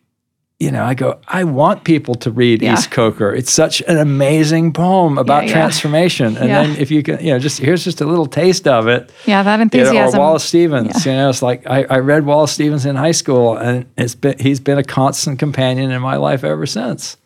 you 0.62 0.70
know, 0.70 0.84
I 0.84 0.94
go, 0.94 1.20
I 1.28 1.44
want 1.44 1.84
people 1.86 2.14
to 2.16 2.30
read 2.30 2.62
Yeah. 2.62 2.74
East 2.74 2.92
Coker. 2.92 3.34
It's 3.34 3.52
such 3.52 3.82
an 3.88 3.98
amazing 3.98 4.74
poem 4.74 5.18
about 5.18 5.48
yeah. 5.48 5.54
transformation. 5.54 6.38
And 6.38 6.50
Yeah. 6.50 6.62
then 6.62 6.76
if 6.78 6.92
you 6.92 7.02
can, 7.02 7.20
you 7.20 7.34
know, 7.34 7.40
just 7.40 7.58
here's 7.60 7.84
just 7.84 8.00
a 8.00 8.06
little 8.06 8.28
taste 8.28 8.68
of 8.68 8.88
it. 8.88 9.12
Yeah, 9.26 9.42
that 9.42 9.74
You 9.74 9.84
know, 9.86 10.10
or. 10.10 10.20
Wallace 10.20 10.44
Stevens. 10.44 11.04
You 11.04 11.14
know, 11.14 11.30
it's 11.30 11.42
like 11.42 11.66
I, 11.66 11.86
I 11.90 11.98
read 11.98 12.28
Wallace 12.28 12.52
Stevens 12.52 12.86
in 12.86 12.96
high 12.96 13.12
school, 13.14 13.58
and 13.58 13.86
it's 13.98 14.14
been 14.14 14.38
he's 14.38 14.60
been 14.60 14.78
a 14.78 14.84
constant 14.84 15.40
companion 15.40 15.90
in 15.90 16.02
my 16.02 16.18
life 16.18 16.44
ever 16.44 16.68
since. 16.68 17.18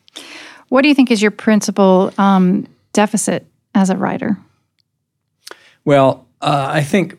What 0.69 0.83
do 0.83 0.87
you 0.87 0.95
think 0.95 1.11
is 1.11 1.21
your 1.21 1.31
principal 1.31 2.13
um, 2.17 2.67
deficit 2.93 3.45
as 3.73 3.89
a 3.89 3.97
writer? 3.97 4.37
Well, 5.83 6.25
uh, 6.41 6.69
I 6.71 6.83
think 6.83 7.17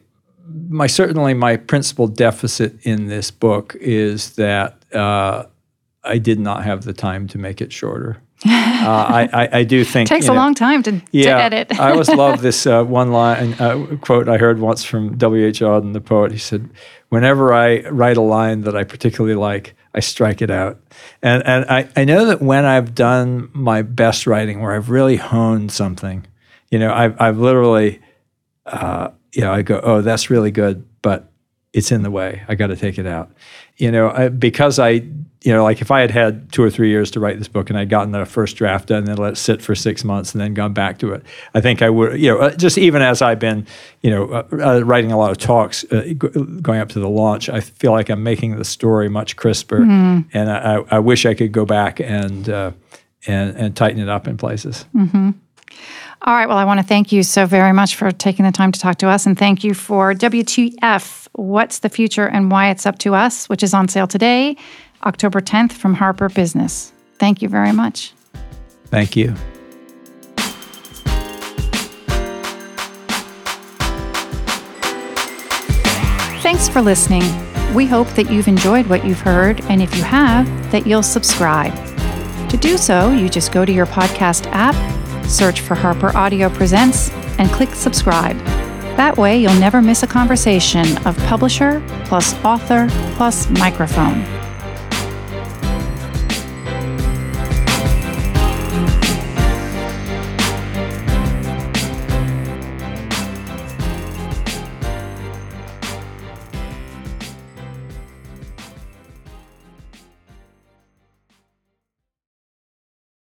my 0.70 0.86
certainly 0.86 1.34
my 1.34 1.56
principal 1.56 2.06
deficit 2.08 2.86
in 2.86 3.08
this 3.08 3.30
book 3.30 3.76
is 3.80 4.36
that 4.36 4.76
uh, 4.94 5.44
I 6.06 6.18
did 6.18 6.38
not 6.38 6.64
have 6.64 6.84
the 6.84 6.92
time 6.92 7.26
to 7.28 7.38
make 7.38 7.60
it 7.60 7.72
shorter. 7.72 8.22
uh, 8.44 8.50
I, 8.50 9.28
I, 9.32 9.48
I 9.58 9.64
do 9.64 9.84
think 9.92 10.08
it 10.10 10.14
takes 10.14 10.26
a 10.26 10.28
know, 10.28 10.34
long 10.34 10.54
time 10.54 10.82
to, 10.82 10.92
to 10.92 11.02
yeah, 11.10 11.38
edit. 11.38 11.78
I 11.78 11.92
always 11.92 12.08
love 12.24 12.42
this 12.42 12.66
uh, 12.66 12.84
one 12.84 13.12
line 13.12 13.54
uh, 13.54 13.96
quote 14.00 14.28
I 14.28 14.36
heard 14.36 14.58
once 14.58 14.84
from 14.84 15.16
W. 15.16 15.46
H. 15.46 15.60
Auden, 15.60 15.92
the 15.92 16.00
poet. 16.00 16.32
He 16.32 16.38
said, 16.38 16.70
"Whenever 17.08 17.54
I 17.54 17.80
write 17.88 18.16
a 18.16 18.22
line 18.22 18.62
that 18.62 18.76
I 18.76 18.84
particularly 18.84 19.36
like, 19.36 19.74
I 19.94 20.00
strike 20.00 20.42
it 20.42 20.50
out." 20.50 20.80
And 21.22 21.42
and 21.46 21.64
I, 21.70 21.88
I 21.96 22.04
know 22.04 22.26
that 22.26 22.42
when 22.42 22.64
I've 22.64 22.94
done 22.94 23.50
my 23.52 23.82
best 23.82 24.26
writing, 24.26 24.60
where 24.60 24.72
I've 24.72 24.90
really 24.90 25.16
honed 25.16 25.72
something, 25.72 26.26
you 26.70 26.78
know, 26.78 26.92
I've 26.92 27.20
I've 27.20 27.38
literally, 27.38 28.00
uh, 28.66 29.08
you 29.32 29.40
know, 29.42 29.52
I 29.52 29.62
go, 29.62 29.80
"Oh, 29.82 30.02
that's 30.02 30.28
really 30.28 30.50
good," 30.50 30.84
but 31.00 31.32
it's 31.76 31.92
in 31.92 32.02
the 32.02 32.10
way. 32.10 32.42
I 32.48 32.54
got 32.54 32.68
to 32.68 32.76
take 32.76 32.98
it 32.98 33.06
out. 33.06 33.30
You 33.76 33.92
know, 33.92 34.10
I, 34.10 34.30
because 34.30 34.78
I, 34.78 35.06
you 35.46 35.52
know, 35.52 35.62
like 35.62 35.80
if 35.80 35.92
I 35.92 36.00
had 36.00 36.10
had 36.10 36.50
two 36.50 36.60
or 36.60 36.70
three 36.70 36.88
years 36.88 37.08
to 37.12 37.20
write 37.20 37.38
this 37.38 37.46
book 37.46 37.70
and 37.70 37.78
I'd 37.78 37.88
gotten 37.88 38.10
the 38.10 38.26
first 38.26 38.56
draft 38.56 38.88
done 38.88 38.98
and 38.98 39.06
then 39.06 39.16
let 39.16 39.34
it 39.34 39.36
sit 39.36 39.62
for 39.62 39.76
six 39.76 40.02
months 40.02 40.32
and 40.32 40.40
then 40.40 40.54
gone 40.54 40.72
back 40.72 40.98
to 40.98 41.12
it, 41.12 41.22
I 41.54 41.60
think 41.60 41.82
I 41.82 41.88
would, 41.88 42.18
you 42.20 42.32
know, 42.32 42.38
uh, 42.38 42.56
just 42.56 42.76
even 42.78 43.00
as 43.00 43.22
I've 43.22 43.38
been, 43.38 43.64
you 44.02 44.10
know, 44.10 44.24
uh, 44.28 44.44
uh, 44.52 44.80
writing 44.80 45.12
a 45.12 45.16
lot 45.16 45.30
of 45.30 45.38
talks 45.38 45.84
uh, 45.92 46.02
g- 46.02 46.16
going 46.16 46.80
up 46.80 46.88
to 46.90 46.98
the 46.98 47.08
launch, 47.08 47.48
I 47.48 47.60
feel 47.60 47.92
like 47.92 48.10
I'm 48.10 48.24
making 48.24 48.56
the 48.56 48.64
story 48.64 49.08
much 49.08 49.36
crisper, 49.36 49.82
and 50.32 50.50
I, 50.50 50.82
I 50.90 50.98
wish 50.98 51.24
I 51.24 51.34
could 51.34 51.52
go 51.52 51.64
back 51.64 52.00
and 52.00 52.48
uh, 52.48 52.72
and 53.28 53.56
and 53.56 53.76
tighten 53.76 54.00
it 54.00 54.08
up 54.08 54.26
in 54.26 54.36
places. 54.36 54.84
All 56.22 56.34
right. 56.34 56.48
Well, 56.48 56.58
I 56.58 56.64
want 56.64 56.80
to 56.80 56.86
thank 56.86 57.12
you 57.12 57.22
so 57.22 57.46
very 57.46 57.72
much 57.72 57.94
for 57.94 58.10
taking 58.10 58.44
the 58.44 58.50
time 58.50 58.72
to 58.72 58.80
talk 58.80 58.96
to 58.98 59.08
us. 59.08 59.26
And 59.26 59.38
thank 59.38 59.62
you 59.62 59.74
for 59.74 60.12
WTF 60.12 61.28
What's 61.34 61.80
the 61.80 61.88
Future 61.88 62.26
and 62.26 62.50
Why 62.50 62.70
It's 62.70 62.86
Up 62.86 62.98
to 63.00 63.14
Us, 63.14 63.48
which 63.48 63.62
is 63.62 63.74
on 63.74 63.88
sale 63.88 64.06
today, 64.06 64.56
October 65.06 65.40
10th 65.40 65.72
from 65.72 65.94
Harper 65.94 66.28
Business. 66.28 66.92
Thank 67.18 67.40
you 67.40 67.48
very 67.48 67.72
much. 67.72 68.12
Thank 68.86 69.16
you. 69.16 69.34
Thanks 76.42 76.68
for 76.68 76.80
listening. 76.82 77.22
We 77.74 77.86
hope 77.86 78.08
that 78.10 78.30
you've 78.30 78.48
enjoyed 78.48 78.86
what 78.86 79.04
you've 79.04 79.20
heard, 79.20 79.60
and 79.62 79.82
if 79.82 79.94
you 79.96 80.02
have, 80.02 80.46
that 80.70 80.86
you'll 80.86 81.02
subscribe. 81.02 81.74
To 82.50 82.56
do 82.56 82.76
so, 82.76 83.10
you 83.10 83.28
just 83.28 83.52
go 83.52 83.64
to 83.64 83.72
your 83.72 83.86
podcast 83.86 84.46
app, 84.52 84.76
search 85.26 85.60
for 85.60 85.74
Harper 85.74 86.16
Audio 86.16 86.48
Presents, 86.48 87.10
and 87.38 87.50
click 87.50 87.70
subscribe. 87.74 88.38
That 88.96 89.16
way, 89.16 89.38
you'll 89.38 89.54
never 89.54 89.82
miss 89.82 90.02
a 90.02 90.06
conversation 90.06 90.96
of 91.06 91.18
publisher 91.26 91.82
plus 92.04 92.34
author 92.44 92.88
plus 93.16 93.50
microphone. 93.50 94.24